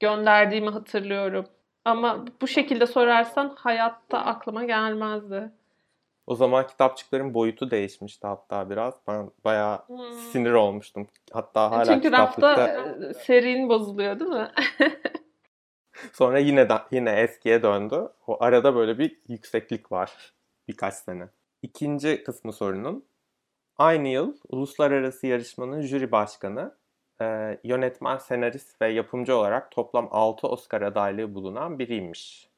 gönderdiğimi 0.00 0.70
hatırlıyorum. 0.70 1.46
Ama 1.84 2.24
bu 2.42 2.46
şekilde 2.48 2.86
sorarsan 2.86 3.54
hayatta 3.58 4.18
aklıma 4.18 4.64
gelmezdi. 4.64 5.52
O 6.26 6.34
zaman 6.34 6.66
kitapçıkların 6.66 7.34
boyutu 7.34 7.70
değişmişti 7.70 8.26
hatta 8.26 8.70
biraz. 8.70 8.94
Ben 9.08 9.30
bayağı 9.44 9.78
Hmm. 9.86 10.10
sinir 10.32 10.52
olmuştum. 10.52 11.08
Hatta 11.32 11.70
hala 11.70 11.84
Çünkü 11.84 12.00
kitaplıkta 12.02 12.68
rafta 12.68 13.06
e, 13.06 13.14
serin 13.14 13.68
bozuluyor 13.68 14.20
değil 14.20 14.30
mi? 14.30 14.50
sonra 16.12 16.38
yine 16.38 16.68
de, 16.68 16.74
yine 16.90 17.10
eskiye 17.10 17.62
döndü. 17.62 18.08
O 18.26 18.44
arada 18.44 18.74
böyle 18.74 18.98
bir 18.98 19.20
yükseklik 19.28 19.92
var 19.92 20.32
birkaç 20.68 20.94
sene. 20.94 21.28
İkinci 21.62 22.24
kısmı 22.24 22.52
sorunun 22.52 23.04
aynı 23.78 24.08
yıl 24.08 24.36
uluslararası 24.48 25.26
yarışmanın 25.26 25.80
jüri 25.82 26.12
başkanı, 26.12 26.76
e, 27.20 27.58
yönetmen, 27.64 28.16
senarist 28.18 28.82
ve 28.82 28.88
yapımcı 28.88 29.36
olarak 29.36 29.70
toplam 29.70 30.08
6 30.10 30.48
Oscar 30.48 30.82
adaylığı 30.82 31.34
bulunan 31.34 31.78
biriymiş. 31.78 32.50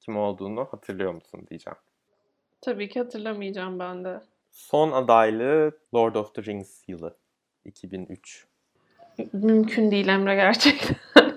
Kim 0.00 0.16
olduğunu 0.16 0.64
hatırlıyor 0.70 1.14
musun 1.14 1.46
diyeceğim. 1.50 1.78
Tabii 2.60 2.88
ki 2.88 3.00
hatırlamayacağım 3.00 3.78
ben 3.78 4.04
de. 4.04 4.20
Son 4.50 4.92
adaylığı 4.92 5.72
Lord 5.94 6.14
of 6.14 6.34
the 6.34 6.42
Rings 6.44 6.88
yılı 6.88 7.16
2003. 7.64 8.46
Mümkün 9.32 9.90
değil 9.90 10.08
Emre 10.08 10.34
gerçekten. 10.34 10.96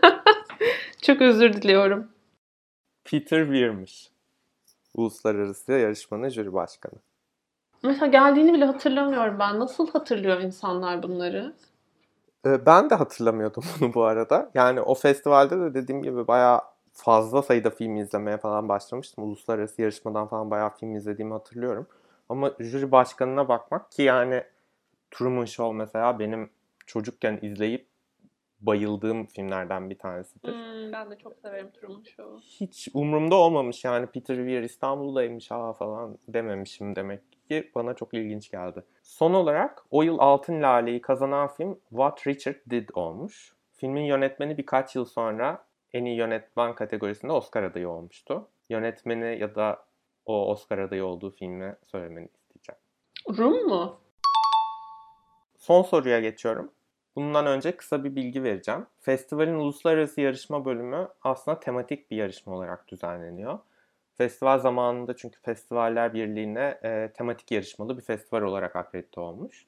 Çok 1.01 1.21
özür 1.21 1.53
diliyorum. 1.53 2.07
Peter 3.03 3.43
Weir'miş. 3.43 4.12
Uluslararası 4.95 5.71
yarışmanın 5.71 6.29
jüri 6.29 6.53
başkanı. 6.53 6.93
Mesela 7.83 8.07
geldiğini 8.07 8.53
bile 8.53 8.65
hatırlamıyorum 8.65 9.39
ben. 9.39 9.59
Nasıl 9.59 9.91
hatırlıyor 9.91 10.39
insanlar 10.41 11.03
bunları? 11.03 11.53
Ee, 12.45 12.65
Ben 12.65 12.89
de 12.89 12.95
hatırlamıyordum 12.95 13.63
bunu 13.79 13.93
bu 13.93 14.03
arada. 14.03 14.51
Yani 14.53 14.81
o 14.81 14.95
festivalde 14.95 15.59
de 15.59 15.73
dediğim 15.73 16.03
gibi 16.03 16.27
bayağı 16.27 16.62
fazla 16.93 17.41
sayıda 17.41 17.69
film 17.69 17.95
izlemeye 17.97 18.38
falan 18.38 18.69
başlamıştım. 18.69 19.23
Uluslararası 19.23 19.82
yarışmadan 19.82 20.27
falan 20.27 20.51
bayağı 20.51 20.75
film 20.75 20.95
izlediğimi 20.95 21.34
hatırlıyorum. 21.34 21.88
Ama 22.29 22.51
jüri 22.60 22.91
başkanına 22.91 23.47
bakmak 23.47 23.91
ki 23.91 24.01
yani 24.01 24.43
Truman 25.12 25.45
Show 25.45 25.77
mesela 25.77 26.19
benim 26.19 26.49
çocukken 26.86 27.39
izleyip 27.41 27.88
bayıldığım 28.62 29.25
filmlerden 29.25 29.89
bir 29.89 29.97
tanesidir. 29.97 30.53
Hmm, 30.53 30.93
ben 30.93 31.12
de 31.12 31.17
çok 31.17 31.38
severim 31.38 31.71
Truman 31.71 32.03
Show'u. 32.03 32.39
Hiç 32.39 32.88
umurumda 32.93 33.36
olmamış 33.36 33.84
yani 33.84 34.08
Peter 34.08 34.36
Weir 34.36 34.63
İstanbul'daymış 34.63 35.51
ha 35.51 35.73
falan 35.73 36.17
dememişim 36.27 36.95
demek 36.95 37.21
ki 37.49 37.71
bana 37.75 37.93
çok 37.93 38.13
ilginç 38.13 38.51
geldi. 38.51 38.84
Son 39.03 39.34
olarak 39.34 39.86
o 39.91 40.03
yıl 40.03 40.19
Altın 40.19 40.62
Lale'yi 40.62 41.01
kazanan 41.01 41.47
film 41.47 41.79
What 41.89 42.27
Richard 42.27 42.56
Did 42.69 42.89
olmuş. 42.93 43.53
Filmin 43.71 44.03
yönetmeni 44.03 44.58
birkaç 44.58 44.95
yıl 44.95 45.06
sonra 45.06 45.65
en 45.93 46.06
iyi 46.06 46.17
yönetmen 46.17 46.75
kategorisinde 46.75 47.32
Oscar 47.32 47.63
adayı 47.63 47.89
olmuştu. 47.89 48.47
Yönetmeni 48.69 49.39
ya 49.39 49.56
da 49.56 49.86
o 50.25 50.51
Oscar 50.51 50.77
adayı 50.77 51.06
olduğu 51.06 51.32
filmi 51.32 51.75
söylemeni 51.86 52.29
isteyeceğim. 52.34 52.82
Rum 53.38 53.67
mu? 53.67 53.99
Son 55.58 55.82
soruya 55.82 56.19
geçiyorum. 56.19 56.71
Bundan 57.15 57.45
önce 57.45 57.77
kısa 57.77 58.03
bir 58.03 58.15
bilgi 58.15 58.43
vereceğim. 58.43 58.86
Festivalin 58.99 59.53
uluslararası 59.53 60.21
yarışma 60.21 60.65
bölümü 60.65 61.08
aslında 61.21 61.60
tematik 61.60 62.12
bir 62.12 62.17
yarışma 62.17 62.56
olarak 62.56 62.88
düzenleniyor. 62.88 63.60
Festival 64.17 64.60
zamanında 64.60 65.15
çünkü 65.15 65.41
Festivaller 65.41 66.13
Birliği'ne 66.13 66.79
e, 66.84 67.12
tematik 67.13 67.51
yarışmalı 67.51 67.97
bir 67.97 68.01
festival 68.01 68.41
olarak 68.41 68.75
akredite 68.75 69.19
olmuş. 69.19 69.65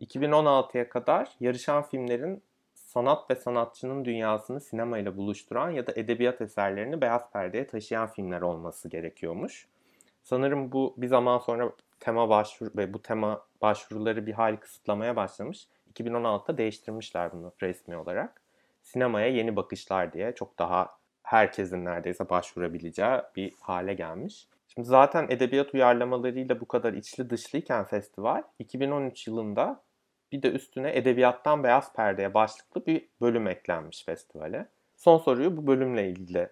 2016'ya 0.00 0.88
kadar 0.88 1.28
yarışan 1.40 1.82
filmlerin 1.82 2.42
sanat 2.96 3.30
ve 3.30 3.34
sanatçının 3.34 4.04
dünyasını 4.04 4.60
sinemayla 4.60 5.16
buluşturan 5.16 5.70
ya 5.70 5.86
da 5.86 5.92
edebiyat 5.96 6.40
eserlerini 6.40 7.00
beyaz 7.00 7.30
perdeye 7.32 7.66
taşıyan 7.66 8.06
filmler 8.06 8.40
olması 8.40 8.88
gerekiyormuş. 8.88 9.66
Sanırım 10.22 10.72
bu 10.72 10.94
bir 10.96 11.06
zaman 11.06 11.38
sonra 11.38 11.72
tema 12.00 12.28
başvuru 12.28 12.70
ve 12.76 12.92
bu 12.92 13.02
tema 13.02 13.42
başvuruları 13.62 14.26
bir 14.26 14.32
hali 14.32 14.56
kısıtlamaya 14.56 15.16
başlamış. 15.16 15.68
2016'da 15.94 16.58
değiştirmişler 16.58 17.32
bunu 17.32 17.52
resmi 17.62 17.96
olarak. 17.96 18.42
Sinemaya 18.82 19.28
yeni 19.28 19.56
bakışlar 19.56 20.12
diye 20.12 20.34
çok 20.34 20.58
daha 20.58 20.98
herkesin 21.22 21.84
neredeyse 21.84 22.28
başvurabileceği 22.28 23.20
bir 23.36 23.52
hale 23.60 23.94
gelmiş. 23.94 24.48
Şimdi 24.68 24.88
zaten 24.88 25.26
edebiyat 25.30 25.74
uyarlamalarıyla 25.74 26.60
bu 26.60 26.68
kadar 26.68 26.92
içli 26.92 27.30
dışlıyken 27.30 27.84
festival 27.84 28.42
2013 28.58 29.26
yılında 29.26 29.85
bir 30.32 30.42
de 30.42 30.50
üstüne 30.50 30.96
edebiyattan 30.96 31.64
beyaz 31.64 31.92
perdeye 31.92 32.34
başlıklı 32.34 32.86
bir 32.86 33.08
bölüm 33.20 33.46
eklenmiş 33.46 34.04
festivale. 34.04 34.68
Son 34.96 35.18
soruyu 35.18 35.56
bu 35.56 35.66
bölümle 35.66 36.08
ilgili 36.10 36.48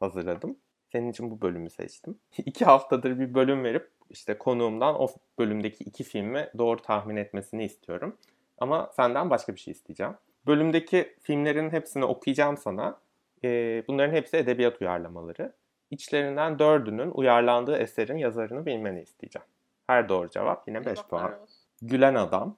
hazırladım. 0.00 0.56
Senin 0.92 1.10
için 1.10 1.30
bu 1.30 1.40
bölümü 1.40 1.70
seçtim. 1.70 2.18
iki 2.38 2.64
haftadır 2.64 3.18
bir 3.18 3.34
bölüm 3.34 3.64
verip 3.64 3.90
işte 4.10 4.38
konuğumdan 4.38 5.00
o 5.00 5.08
bölümdeki 5.38 5.84
iki 5.84 6.04
filmi 6.04 6.50
doğru 6.58 6.82
tahmin 6.82 7.16
etmesini 7.16 7.64
istiyorum. 7.64 8.16
Ama 8.58 8.90
senden 8.96 9.30
başka 9.30 9.54
bir 9.54 9.60
şey 9.60 9.72
isteyeceğim. 9.72 10.14
Bölümdeki 10.46 11.16
filmlerin 11.22 11.70
hepsini 11.70 12.04
okuyacağım 12.04 12.56
sana. 12.56 13.00
Ee, 13.44 13.84
bunların 13.88 14.14
hepsi 14.14 14.36
edebiyat 14.36 14.80
uyarlamaları. 14.80 15.52
İçlerinden 15.90 16.58
dördünün 16.58 17.10
uyarlandığı 17.10 17.76
eserin 17.76 18.16
yazarını 18.16 18.66
bilmeni 18.66 19.02
isteyeceğim. 19.02 19.46
Her 19.86 20.08
doğru 20.08 20.30
cevap 20.30 20.68
yine 20.68 20.80
5 20.80 20.86
Yazıklar 20.86 21.20
puan. 21.20 21.46
Gülen 21.82 22.14
Adam, 22.14 22.56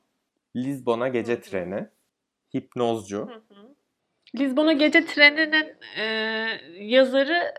Lizbon'a 0.57 1.09
Gece. 1.09 1.40
Treni, 1.40 1.88
Hipnozcu, 2.57 3.19
Hı 3.19 3.55
hı. 3.55 3.75
Lizbon'a 4.35 4.73
Gece 4.73 5.07
Treni'nin 5.07 5.77
e, 5.97 6.05
yazarı 6.85 7.55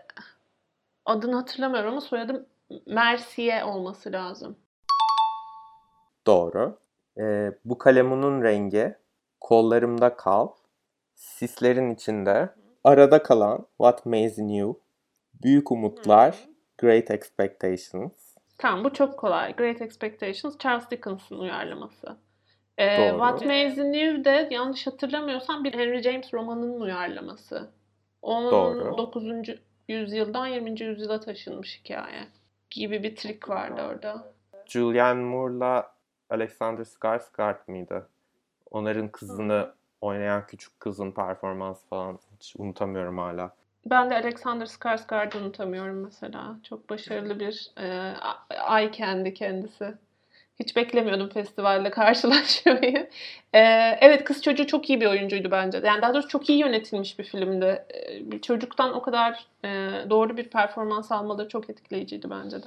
adını 1.04 1.34
hatırlamıyorum 1.34 1.90
ama 1.90 2.00
soyadı 2.00 2.46
Mercier 2.86 3.62
olması 3.62 4.12
lazım. 4.12 4.56
Doğru. 6.26 6.78
Ee, 7.18 7.52
bu 7.64 7.78
kalemunun 7.78 8.42
rengi, 8.42 8.94
kollarımda 9.40 10.16
kal, 10.16 10.48
sislerin 11.14 11.94
içinde, 11.94 12.48
arada 12.84 13.22
kalan 13.22 13.66
What 13.76 14.06
Amazing 14.06 14.58
You, 14.58 14.80
Büyük 15.42 15.72
Umutlar, 15.72 16.34
Hı 16.34 16.38
hı. 16.38 16.54
Great 16.78 17.10
Expectations. 17.10 18.34
Tamam 18.58 18.84
bu 18.84 18.92
çok 18.92 19.18
kolay. 19.18 19.56
Great 19.56 19.82
Expectations 19.82 20.58
Charles 20.58 20.90
Dickens'ın 20.90 21.38
uyarlaması. 21.38 22.16
Ee, 22.78 22.98
Doğru. 22.98 23.18
What 23.18 23.42
You 23.78 23.92
New 23.92 24.24
de 24.24 24.48
yanlış 24.50 24.86
hatırlamıyorsam 24.86 25.64
bir 25.64 25.74
Henry 25.74 26.02
James 26.02 26.34
romanının 26.34 26.80
uyarlaması. 26.80 27.70
Onun 28.22 28.52
Doğru. 28.52 28.98
9. 28.98 29.60
yüzyıldan 29.88 30.46
20. 30.46 30.80
yüzyıla 30.80 31.20
taşınmış 31.20 31.80
hikaye 31.84 32.28
gibi 32.70 33.02
bir 33.02 33.16
trik 33.16 33.48
vardı 33.48 33.82
orada. 33.90 34.32
Julianne 34.66 35.22
Moore'la 35.22 35.92
Alexander 36.30 36.84
Skarsgård 36.84 37.58
mıydı? 37.66 38.08
Onların 38.70 39.08
kızını 39.08 39.72
oynayan 40.00 40.46
küçük 40.46 40.80
kızın 40.80 41.12
performansı 41.12 41.86
falan 41.86 42.18
hiç 42.40 42.54
unutamıyorum 42.58 43.18
hala. 43.18 43.50
Ben 43.86 44.10
de 44.10 44.14
Alexander 44.14 44.66
Skarsgård'ı 44.66 45.38
unutamıyorum 45.38 46.04
mesela. 46.04 46.56
Çok 46.62 46.90
başarılı 46.90 47.40
bir 47.40 47.70
e, 47.76 48.14
eye 48.78 48.92
candy 48.92 49.34
kendisi. 49.34 49.94
Hiç 50.60 50.76
beklemiyordum 50.76 51.28
festivalle 51.28 51.90
karşılaşmayı. 51.90 53.10
E, 53.54 53.58
evet 54.00 54.24
kız 54.24 54.42
çocuğu 54.42 54.66
çok 54.66 54.90
iyi 54.90 55.00
bir 55.00 55.06
oyuncuydu 55.06 55.50
bence. 55.50 55.80
Yani 55.84 56.02
daha 56.02 56.14
doğrusu 56.14 56.28
çok 56.28 56.48
iyi 56.48 56.58
yönetilmiş 56.58 57.18
bir 57.18 57.24
filmdi. 57.24 57.84
E, 57.94 58.30
bir 58.30 58.42
çocuktan 58.42 58.94
o 58.94 59.02
kadar 59.02 59.46
e, 59.64 59.68
doğru 60.10 60.36
bir 60.36 60.50
performans 60.50 61.12
almaları 61.12 61.48
çok 61.48 61.70
etkileyiciydi 61.70 62.30
bence 62.30 62.62
de. 62.62 62.66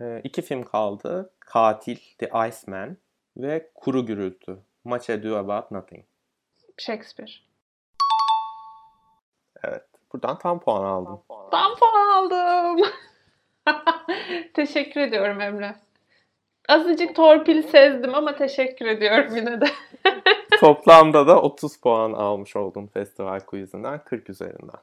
Ee, 0.00 0.20
iki 0.24 0.42
film 0.42 0.62
kaldı. 0.62 1.30
Katil, 1.40 1.96
The 2.18 2.30
Iceman 2.48 2.96
ve 3.36 3.70
Kuru 3.74 4.06
Gürültü, 4.06 4.58
Much 4.84 5.10
Ado 5.10 5.36
About 5.36 5.70
Nothing. 5.70 6.04
Shakespeare. 6.78 7.32
Evet. 9.64 9.84
Buradan 10.12 10.38
tam 10.38 10.60
puan 10.60 10.84
aldım. 10.84 11.22
Ben 11.52 11.74
puan 11.74 12.08
aldım. 12.08 12.90
teşekkür 14.54 15.00
ediyorum 15.00 15.40
Emre. 15.40 15.74
Azıcık 16.70 17.16
torpil 17.16 17.62
sezdim 17.62 18.14
ama 18.14 18.36
teşekkür 18.36 18.86
ediyorum 18.86 19.36
yine 19.36 19.60
de. 19.60 19.66
Toplamda 20.60 21.26
da 21.26 21.42
30 21.42 21.76
puan 21.76 22.12
almış 22.12 22.56
oldum 22.56 22.86
festival 22.86 23.40
quizinden 23.40 24.04
40 24.04 24.30
üzerinden. 24.30 24.80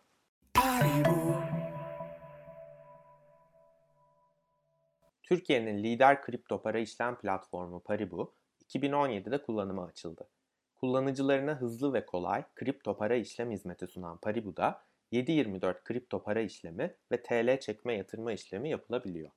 Türkiye'nin 5.23 5.83
lider 5.83 6.21
kripto 6.21 6.61
para 6.61 6.79
işlem 6.79 7.15
platformu 7.15 7.79
Paribu, 7.79 8.33
2017'de 8.69 9.41
kullanıma 9.41 9.85
açıldı. 9.85 10.27
Kullanıcılarına 10.75 11.55
hızlı 11.55 11.93
ve 11.93 12.05
kolay 12.05 12.43
kripto 12.55 12.97
para 12.97 13.15
işlem 13.15 13.51
hizmeti 13.51 13.87
sunan 13.87 14.17
Paribu'da 14.17 14.81
7/24 15.11 15.83
kripto 15.83 16.23
para 16.23 16.41
işlemi 16.41 16.95
ve 17.11 17.23
TL 17.23 17.59
çekme 17.59 17.93
yatırma 17.93 18.31
işlemi 18.31 18.69
yapılabiliyor. 18.69 19.31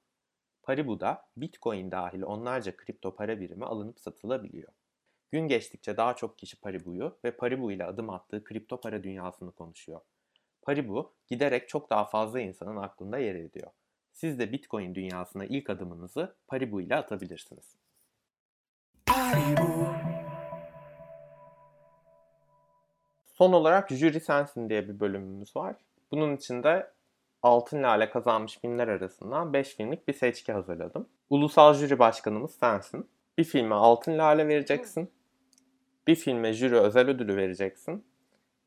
Paribu'da 0.63 1.23
Bitcoin 1.37 1.91
dahil 1.91 2.23
onlarca 2.23 2.77
kripto 2.77 3.15
para 3.15 3.41
birimi 3.41 3.65
alınıp 3.65 4.01
satılabiliyor. 4.01 4.73
Gün 5.33 5.49
geçtikçe 5.49 5.97
daha 5.97 6.17
çok 6.17 6.39
kişi 6.39 6.61
Paribu'yu 6.61 7.19
ve 7.25 7.37
Paribu 7.37 7.73
ile 7.73 7.85
adım 7.85 8.11
attığı 8.11 8.45
kripto 8.45 8.81
para 8.81 9.03
dünyasını 9.03 9.53
konuşuyor. 9.53 10.01
Paribu 10.63 11.13
giderek 11.27 11.69
çok 11.69 11.91
daha 11.91 12.05
fazla 12.05 12.41
insanın 12.41 12.77
aklında 12.77 13.19
yer 13.19 13.35
ediyor. 13.35 13.71
Siz 14.13 14.39
de 14.39 14.53
Bitcoin 14.53 14.95
dünyasına 14.95 15.45
ilk 15.45 15.71
adımınızı 15.71 16.35
Paribu 16.47 16.81
ile 16.81 16.97
atabilirsiniz. 16.97 17.77
Son 23.27 23.53
olarak 23.53 23.91
Jüri 23.91 24.21
Sensin 24.21 24.69
diye 24.69 24.89
bir 24.89 25.01
bölümümüz 25.01 25.57
var. 25.57 25.77
Bunun 26.11 26.37
içinde 26.37 26.91
Altın 27.43 27.83
Lale 27.83 28.11
kazanmış 28.11 28.59
filmler 28.59 28.89
arasından 28.89 29.53
5 29.53 29.77
filmlik 29.77 30.09
bir 30.09 30.13
seçki 30.13 30.53
hazırladım. 30.53 31.09
Ulusal 31.31 31.75
jüri 31.75 31.99
başkanımız 31.99 32.55
sensin. 32.55 33.11
Bir 33.39 33.45
filme 33.45 33.75
Altın 33.75 34.19
Lale 34.19 34.49
vereceksin. 34.49 35.11
Bir 36.07 36.15
filme 36.15 36.53
jüri 36.53 36.77
özel 36.77 37.09
ödülü 37.09 37.37
vereceksin. 37.37 38.05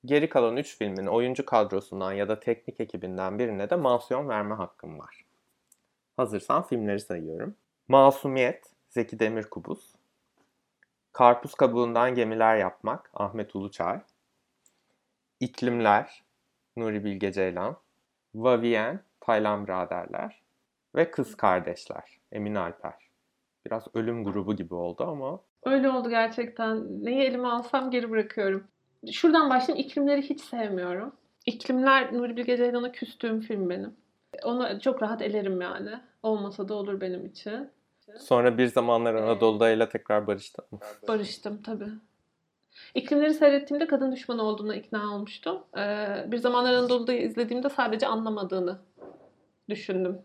Geri 0.06 0.30
kalan 0.30 0.58
3 0.58 0.78
filmin 0.78 1.06
oyuncu 1.06 1.46
kadrosundan 1.46 2.12
ya 2.12 2.30
da 2.30 2.40
teknik 2.40 2.80
ekibinden 2.80 3.40
birine 3.40 3.70
de 3.70 3.76
mansiyon 3.76 4.30
verme 4.30 4.56
hakkım 4.56 5.00
var. 5.00 5.26
Hazırsan 6.18 6.64
filmleri 6.64 7.00
sayıyorum. 7.00 7.56
Masumiyet, 7.88 8.66
Zeki 8.90 9.20
Demirkubuz. 9.20 9.96
Karpuz 11.12 11.56
kabuğundan 11.56 12.16
gemiler 12.16 12.58
yapmak, 12.58 13.12
Ahmet 13.14 13.56
Uluçay. 13.56 14.02
İklimler, 15.40 16.24
Nuri 16.78 17.04
Bilge 17.04 17.32
Ceylan. 17.32 17.83
Vavien, 18.36 19.00
Taylan 19.22 19.68
Biraderler. 19.68 20.44
Ve 20.96 21.12
Kız 21.12 21.38
Kardeşler, 21.38 22.20
Emin 22.32 22.56
Alper. 22.56 22.94
Biraz 23.66 23.88
ölüm 23.94 24.24
grubu 24.24 24.56
gibi 24.56 24.74
oldu 24.74 25.04
ama 25.04 25.40
Öyle 25.66 25.90
oldu 25.90 26.10
gerçekten. 26.10 27.06
Neyi 27.06 27.22
elime 27.22 27.48
alsam 27.48 27.92
geri 27.92 28.10
bırakıyorum. 28.10 28.68
Şuradan 29.12 29.50
başlayayım. 29.50 29.88
İklimleri 29.88 30.22
hiç 30.22 30.42
sevmiyorum. 30.42 31.16
İklimler 31.46 32.14
Nuri 32.14 32.38
Bilge 32.38 32.58
Ceylan'a 32.58 32.92
küstüğüm 32.92 33.42
film 33.42 33.70
benim. 33.70 33.96
Onu 34.44 34.80
çok 34.82 35.02
rahat 35.02 35.22
elerim 35.22 35.62
yani. 35.62 35.90
Olmasa 36.24 36.70
da 36.70 36.74
olur 36.74 37.02
benim 37.02 37.26
için. 37.26 37.70
sonra 38.20 38.58
bir 38.58 38.68
zamanlar 38.68 39.16
Anadolu'da 39.16 39.70
ile 39.70 39.90
tekrar 39.90 40.28
barıştı. 40.28 40.64
Barıştım 41.08 41.62
tabii. 41.62 41.90
İklimleri 42.96 43.34
seyrettiğimde 43.34 43.88
kadın 43.88 44.12
düşmanı 44.12 44.44
olduğuna 44.44 44.76
ikna 44.76 45.16
olmuştum. 45.16 45.64
Ee, 45.78 46.24
bir 46.28 46.38
zamanlar 46.38 46.74
Anadolu'da 46.74 47.14
izlediğimde 47.14 47.70
sadece 47.70 48.08
anlamadığını 48.08 48.80
düşündüm. 49.70 50.22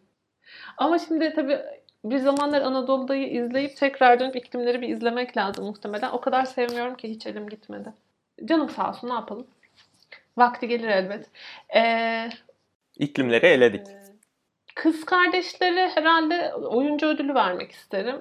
Ama 0.79 0.99
şimdi 0.99 1.33
tabii 1.35 1.59
bir 2.05 2.19
zamanlar 2.19 2.61
Anadolu'dayı 2.61 3.33
izleyip 3.33 3.77
tekrar 3.77 4.21
dönüp 4.21 4.37
iklimleri 4.37 4.81
bir 4.81 4.89
izlemek 4.89 5.37
lazım 5.37 5.65
muhtemelen. 5.65 6.11
O 6.11 6.21
kadar 6.21 6.45
sevmiyorum 6.45 6.95
ki 6.95 7.11
hiç 7.11 7.27
elim 7.27 7.49
gitmedi. 7.49 7.93
Canım 8.45 8.71
sağ 8.71 8.91
olsun 8.91 9.09
ne 9.09 9.15
yapalım. 9.15 9.47
Vakti 10.37 10.69
gelir 10.69 10.89
elbet. 10.89 11.27
Ee, 11.77 12.29
İklimleri 12.99 13.47
eledik. 13.47 13.87
Kız 14.75 15.05
kardeşleri 15.05 15.89
herhalde 15.89 16.55
oyuncu 16.55 17.07
ödülü 17.07 17.35
vermek 17.35 17.73
isterim. 17.73 18.17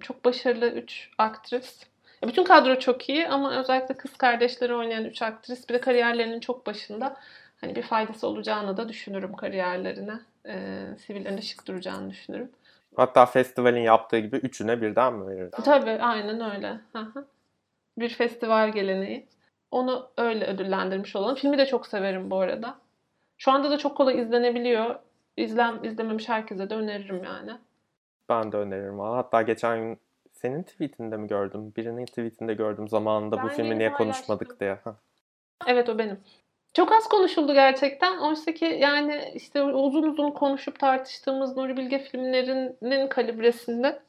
Çok 0.00 0.24
başarılı 0.24 0.70
3 0.70 1.10
aktris. 1.18 1.80
Bütün 2.26 2.44
kadro 2.44 2.78
çok 2.78 3.08
iyi 3.08 3.28
ama 3.28 3.60
özellikle 3.60 3.96
kız 3.96 4.16
kardeşleri 4.16 4.74
oynayan 4.74 5.04
3 5.04 5.22
aktris 5.22 5.68
bir 5.68 5.74
de 5.74 5.80
kariyerlerinin 5.80 6.40
çok 6.40 6.66
başında 6.66 7.16
hani 7.60 7.76
bir 7.76 7.82
faydası 7.82 8.26
olacağını 8.26 8.76
da 8.76 8.88
düşünürüm 8.88 9.32
kariyerlerine. 9.32 10.20
Ee, 10.46 10.86
sivillerinde 11.06 11.42
şık 11.42 11.66
duracağını 11.66 12.10
düşünürüm. 12.10 12.50
Hatta 12.96 13.26
festivalin 13.26 13.80
yaptığı 13.80 14.18
gibi 14.18 14.36
üçüne 14.36 14.82
birden 14.82 15.14
mi 15.14 15.26
verirdi? 15.26 15.56
Tabii 15.64 15.90
aynen 15.90 16.54
öyle. 16.54 16.80
Bir 17.98 18.08
festival 18.08 18.72
geleneği. 18.72 19.26
Onu 19.70 20.08
öyle 20.16 20.46
ödüllendirmiş 20.46 21.16
olalım. 21.16 21.34
Filmi 21.34 21.58
de 21.58 21.66
çok 21.66 21.86
severim 21.86 22.30
bu 22.30 22.40
arada. 22.40 22.78
Şu 23.38 23.50
anda 23.50 23.70
da 23.70 23.78
çok 23.78 23.96
kolay 23.96 24.20
izlenebiliyor. 24.20 24.94
İzlem, 25.36 25.84
izlememiş 25.84 26.28
herkese 26.28 26.70
de 26.70 26.74
öneririm 26.74 27.24
yani. 27.24 27.52
Ben 28.28 28.52
de 28.52 28.56
öneririm. 28.56 28.98
valla. 28.98 29.16
Hatta 29.16 29.42
geçen 29.42 29.96
senin 30.36 30.62
tweetinde 30.62 31.16
mi 31.16 31.28
gördüm? 31.28 31.72
Birinin 31.76 32.06
tweetinde 32.06 32.54
gördüm 32.54 32.88
zamanında 32.88 33.42
bu 33.42 33.48
Ben 33.48 33.54
filmi 33.54 33.68
yeni 33.68 33.78
niye 33.78 33.92
konuşmadık 33.92 34.60
diye. 34.60 34.78
Hah. 34.84 34.94
Evet 35.66 35.88
o 35.88 35.98
benim. 35.98 36.20
Çok 36.74 36.92
az 36.92 37.08
konuşuldu 37.08 37.54
gerçekten. 37.54 38.18
Oysa 38.18 38.54
ki 38.54 38.64
yani 38.64 39.32
işte 39.34 39.62
uzun 39.62 40.02
uzun 40.02 40.30
konuşup 40.30 40.78
tartıştığımız 40.78 41.56
Nuri 41.56 41.76
Bilge 41.76 41.98
filmlerinin 41.98 43.08
kalibresinde 43.08 44.00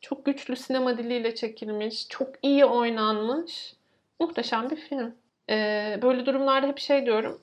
çok 0.00 0.24
güçlü 0.24 0.56
sinema 0.56 0.98
diliyle 0.98 1.34
çekilmiş, 1.34 2.08
çok 2.08 2.28
iyi 2.42 2.64
oynanmış, 2.64 3.74
muhteşem 4.20 4.70
bir 4.70 4.76
film. 4.76 5.14
Ee, 5.50 5.98
böyle 6.02 6.26
durumlarda 6.26 6.66
hep 6.66 6.78
şey 6.78 7.06
diyorum. 7.06 7.40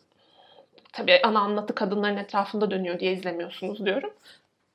Tabii 0.94 1.20
ana 1.24 1.40
anlatı 1.40 1.76
kadınların 1.76 2.18
etrafında 2.18 2.72
dönüyor 2.72 3.00
diye 3.00 3.14
izlemiyorsunuz 3.14 3.86
diyorum. 3.86 4.14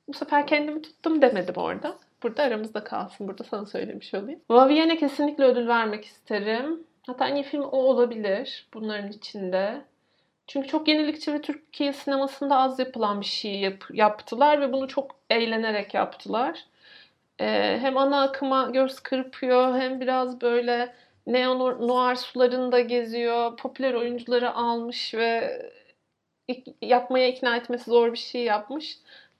Bu 0.07 0.13
sefer 0.13 0.47
kendimi 0.47 0.81
tuttum 0.81 1.21
demedim 1.21 1.55
orada. 1.57 1.95
Burada 2.23 2.43
aramızda 2.43 2.83
kalsın. 2.83 3.27
Burada 3.27 3.43
sana 3.43 3.65
söylemiş 3.65 4.13
olayım. 4.13 4.41
Vivienne'e 4.51 4.97
kesinlikle 4.97 5.43
ödül 5.43 5.67
vermek 5.67 6.05
isterim. 6.05 6.83
Hatta 7.07 7.27
en 7.27 7.35
iyi 7.35 7.43
film 7.43 7.63
o 7.63 7.77
olabilir 7.77 8.67
bunların 8.73 9.11
içinde. 9.11 9.81
Çünkü 10.47 10.67
çok 10.67 10.87
yenilikçi 10.87 11.33
ve 11.33 11.41
Türkiye 11.41 11.93
sinemasında 11.93 12.57
az 12.57 12.79
yapılan 12.79 13.21
bir 13.21 13.25
şey 13.25 13.59
yap- 13.59 13.89
yaptılar 13.93 14.61
ve 14.61 14.73
bunu 14.73 14.87
çok 14.87 15.15
eğlenerek 15.29 15.93
yaptılar. 15.93 16.65
Ee, 17.39 17.77
hem 17.81 17.97
ana 17.97 18.21
akıma 18.23 18.69
göz 18.69 18.99
kırpıyor 18.99 19.79
hem 19.79 20.01
biraz 20.01 20.41
böyle 20.41 20.95
neo 21.27 21.59
noir 21.87 22.15
sularında 22.15 22.79
geziyor. 22.79 23.57
Popüler 23.57 23.93
oyuncuları 23.93 24.53
almış 24.53 25.13
ve 25.13 25.61
yapmaya 26.81 27.27
ikna 27.27 27.57
etmesi 27.57 27.89
zor 27.91 28.11
bir 28.13 28.17
şey 28.17 28.43
yapmış. 28.43 28.97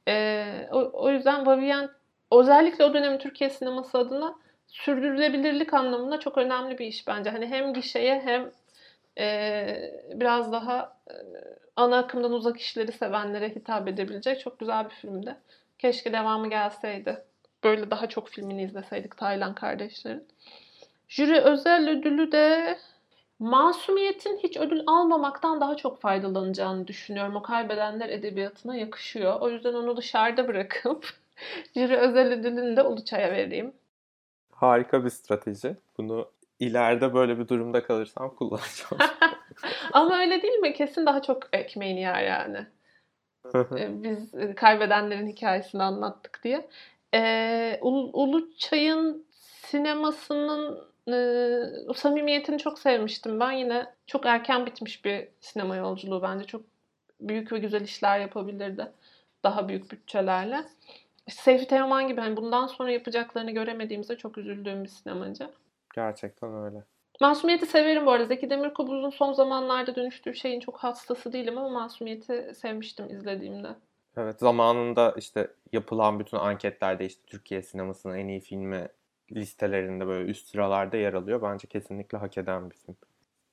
Ee, 0.08 0.67
o, 0.72 0.91
o 0.93 1.10
yüzden 1.10 1.46
Vivien 1.48 1.89
özellikle 2.39 2.86
o 2.86 2.93
dönemin 2.93 3.17
Türkiye 3.17 3.50
sineması 3.50 3.98
adına 3.98 4.36
sürdürülebilirlik 4.67 5.74
anlamında 5.74 6.19
çok 6.19 6.38
önemli 6.38 6.78
bir 6.78 6.86
iş 6.86 7.08
bence. 7.08 7.30
Hani 7.30 7.48
hem 7.48 7.74
gişeye 7.74 8.22
hem 8.22 8.52
e, 9.17 9.76
biraz 10.13 10.52
daha 10.52 10.98
e, 11.10 11.13
ana 11.76 11.98
akımdan 11.98 12.32
uzak 12.32 12.60
işleri 12.60 12.91
sevenlere 12.91 13.50
hitap 13.50 13.88
edebilecek 13.88 14.39
çok 14.39 14.60
güzel 14.60 14.86
bir 14.86 14.96
filmdi. 14.96 15.36
Keşke 15.80 16.13
devamı 16.13 16.50
gelseydi. 16.50 17.24
Böyle 17.63 17.91
daha 17.91 18.10
çok 18.10 18.30
filmini 18.30 18.63
izleseydik 18.63 19.17
Taylan 19.17 19.56
kardeşlerin. 19.56 20.28
Jüri 21.08 21.41
özel 21.41 21.89
ödülü 21.89 22.32
de 22.32 22.78
Masumiyet'in 23.39 24.38
hiç 24.38 24.58
ödül 24.58 24.84
almamaktan 24.88 25.62
daha 25.62 25.78
çok 25.78 26.02
faydalanacağını 26.02 26.88
düşünüyorum. 26.88 27.36
O 27.36 27.41
kaybedenler 27.41 28.10
edebiyatına 28.10 28.76
yakışıyor. 28.76 29.41
O 29.41 29.50
yüzden 29.50 29.74
onu 29.74 29.98
dışarıda 29.98 30.48
bırakıp 30.48 31.13
jüri 31.75 31.97
özel 31.97 32.34
ödülünü 32.34 32.77
de 32.77 32.84
Uluçay'a 32.84 33.32
vereyim. 33.32 33.73
Harika 34.51 35.06
bir 35.06 35.10
strateji. 35.10 35.75
Bunu 35.97 36.32
ileride 36.60 37.13
böyle 37.13 37.39
bir 37.39 37.47
durumda 37.47 37.84
kalırsam 37.84 38.36
kullanacağım. 38.36 38.97
Ama 39.93 40.19
öyle 40.19 40.41
değil 40.41 40.53
mi? 40.53 40.73
Kesin 40.73 41.06
daha 41.06 41.21
çok 41.21 41.49
ekmeğini 41.53 42.01
yer 42.01 42.23
yani. 42.23 42.65
Ee, 43.77 44.03
Biz 44.03 44.36
e, 44.36 44.56
kaybedenlerin 44.56 45.27
hikayesini 45.27 45.84
anlattık 45.84 46.39
diye. 46.43 46.69
Ee, 47.13 47.79
Ulu- 47.82 48.12
Uluçay'ın 48.13 49.25
sinemasının 49.39 50.88
e, 51.08 51.15
o 51.88 51.93
samimiyetini 51.93 52.58
çok 52.58 52.79
sevmiştim. 52.79 53.39
Ben 53.39 53.51
yine 53.51 53.86
çok 54.08 54.25
erken 54.25 54.65
bitmiş 54.65 55.06
bir 55.06 55.27
sinema 55.39 55.75
yolculuğu 55.75 56.21
bence. 56.21 56.45
Çok 56.45 56.62
büyük 57.21 57.51
ve 57.51 57.60
güzel 57.60 57.82
işler 57.82 58.19
yapabilirdi. 58.19 58.91
Daha 59.43 59.67
büyük 59.69 59.91
bütçelerle. 59.91 60.63
Seyfi 61.27 61.67
Teoman 61.67 62.07
gibi 62.07 62.21
hani 62.21 62.38
bundan 62.38 62.67
sonra 62.67 62.91
yapacaklarını 62.91 63.51
göremediğimize 63.51 64.17
çok 64.17 64.38
üzüldüğüm 64.38 64.83
bir 64.83 64.89
sinemacı. 64.89 65.49
Gerçekten 65.95 66.63
öyle. 66.63 66.83
Masumiyet'i 67.21 67.65
severim 67.65 68.05
bu 68.05 68.12
arada. 68.12 68.25
Zeki 68.25 68.49
Demirkubuz'un 68.49 69.09
son 69.09 69.33
zamanlarda 69.33 69.95
dönüştüğü 69.95 70.36
şeyin 70.36 70.59
çok 70.59 70.77
hastası 70.77 71.33
değilim 71.33 71.57
ama 71.57 71.69
Masumiyet'i 71.69 72.51
sevmiştim 72.55 73.09
izlediğimde. 73.09 73.67
Evet 74.17 74.39
zamanında 74.39 75.13
işte 75.17 75.47
yapılan 75.71 76.19
bütün 76.19 76.38
anketlerde 76.38 77.05
işte 77.05 77.21
Türkiye 77.27 77.62
sinemasının 77.62 78.17
en 78.17 78.27
iyi 78.27 78.39
filmi 78.39 78.88
listelerinde 79.31 80.07
böyle 80.07 80.29
üst 80.29 80.47
sıralarda 80.47 80.97
yer 80.97 81.13
alıyor. 81.13 81.41
Bence 81.41 81.67
kesinlikle 81.67 82.17
hak 82.17 82.38
eden 82.38 82.69
bir 82.69 82.75
film. 82.75 82.95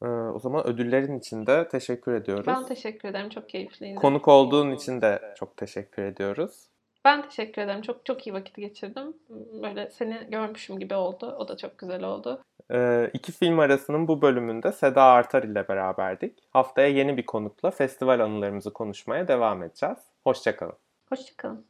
Ee, 0.03 0.07
o 0.07 0.39
zaman 0.39 0.67
ödüllerin 0.67 1.19
için 1.19 1.47
de 1.47 1.69
teşekkür 1.69 2.15
ediyoruz. 2.15 2.47
Ben 2.47 2.67
teşekkür 2.67 3.09
ederim. 3.09 3.29
Çok 3.29 3.49
keyifliydi. 3.49 3.95
Konuk 3.95 4.29
olduğun 4.29 4.71
için 4.71 5.01
de 5.01 5.35
çok 5.37 5.57
teşekkür 5.57 6.03
ediyoruz. 6.03 6.71
Ben 7.05 7.23
teşekkür 7.23 7.63
ederim. 7.63 7.83
Çok 7.83 8.07
çok 8.07 8.27
iyi 8.27 8.35
vakit 8.35 8.57
geçirdim. 8.57 9.15
Böyle 9.63 9.91
seni 9.91 10.27
görmüşüm 10.31 10.79
gibi 10.79 10.95
oldu. 10.95 11.37
O 11.39 11.49
da 11.49 11.57
çok 11.57 11.79
güzel 11.79 12.05
oldu. 12.05 12.43
Ee, 12.73 13.11
iki 13.15 13.33
film 13.33 13.59
arasının 13.59 14.09
bu 14.09 14.23
bölümünde 14.23 14.73
Seda 14.73 15.03
Artar 15.03 15.43
ile 15.43 15.69
beraberdik. 15.69 16.39
Haftaya 16.51 16.89
yeni 16.89 17.17
bir 17.17 17.27
konukla 17.27 17.71
festival 17.71 18.21
anılarımızı 18.21 18.73
konuşmaya 18.73 19.29
devam 19.29 19.63
edeceğiz. 19.63 19.99
Hoşçakalın. 20.25 20.77
Hoşçakalın. 21.09 21.70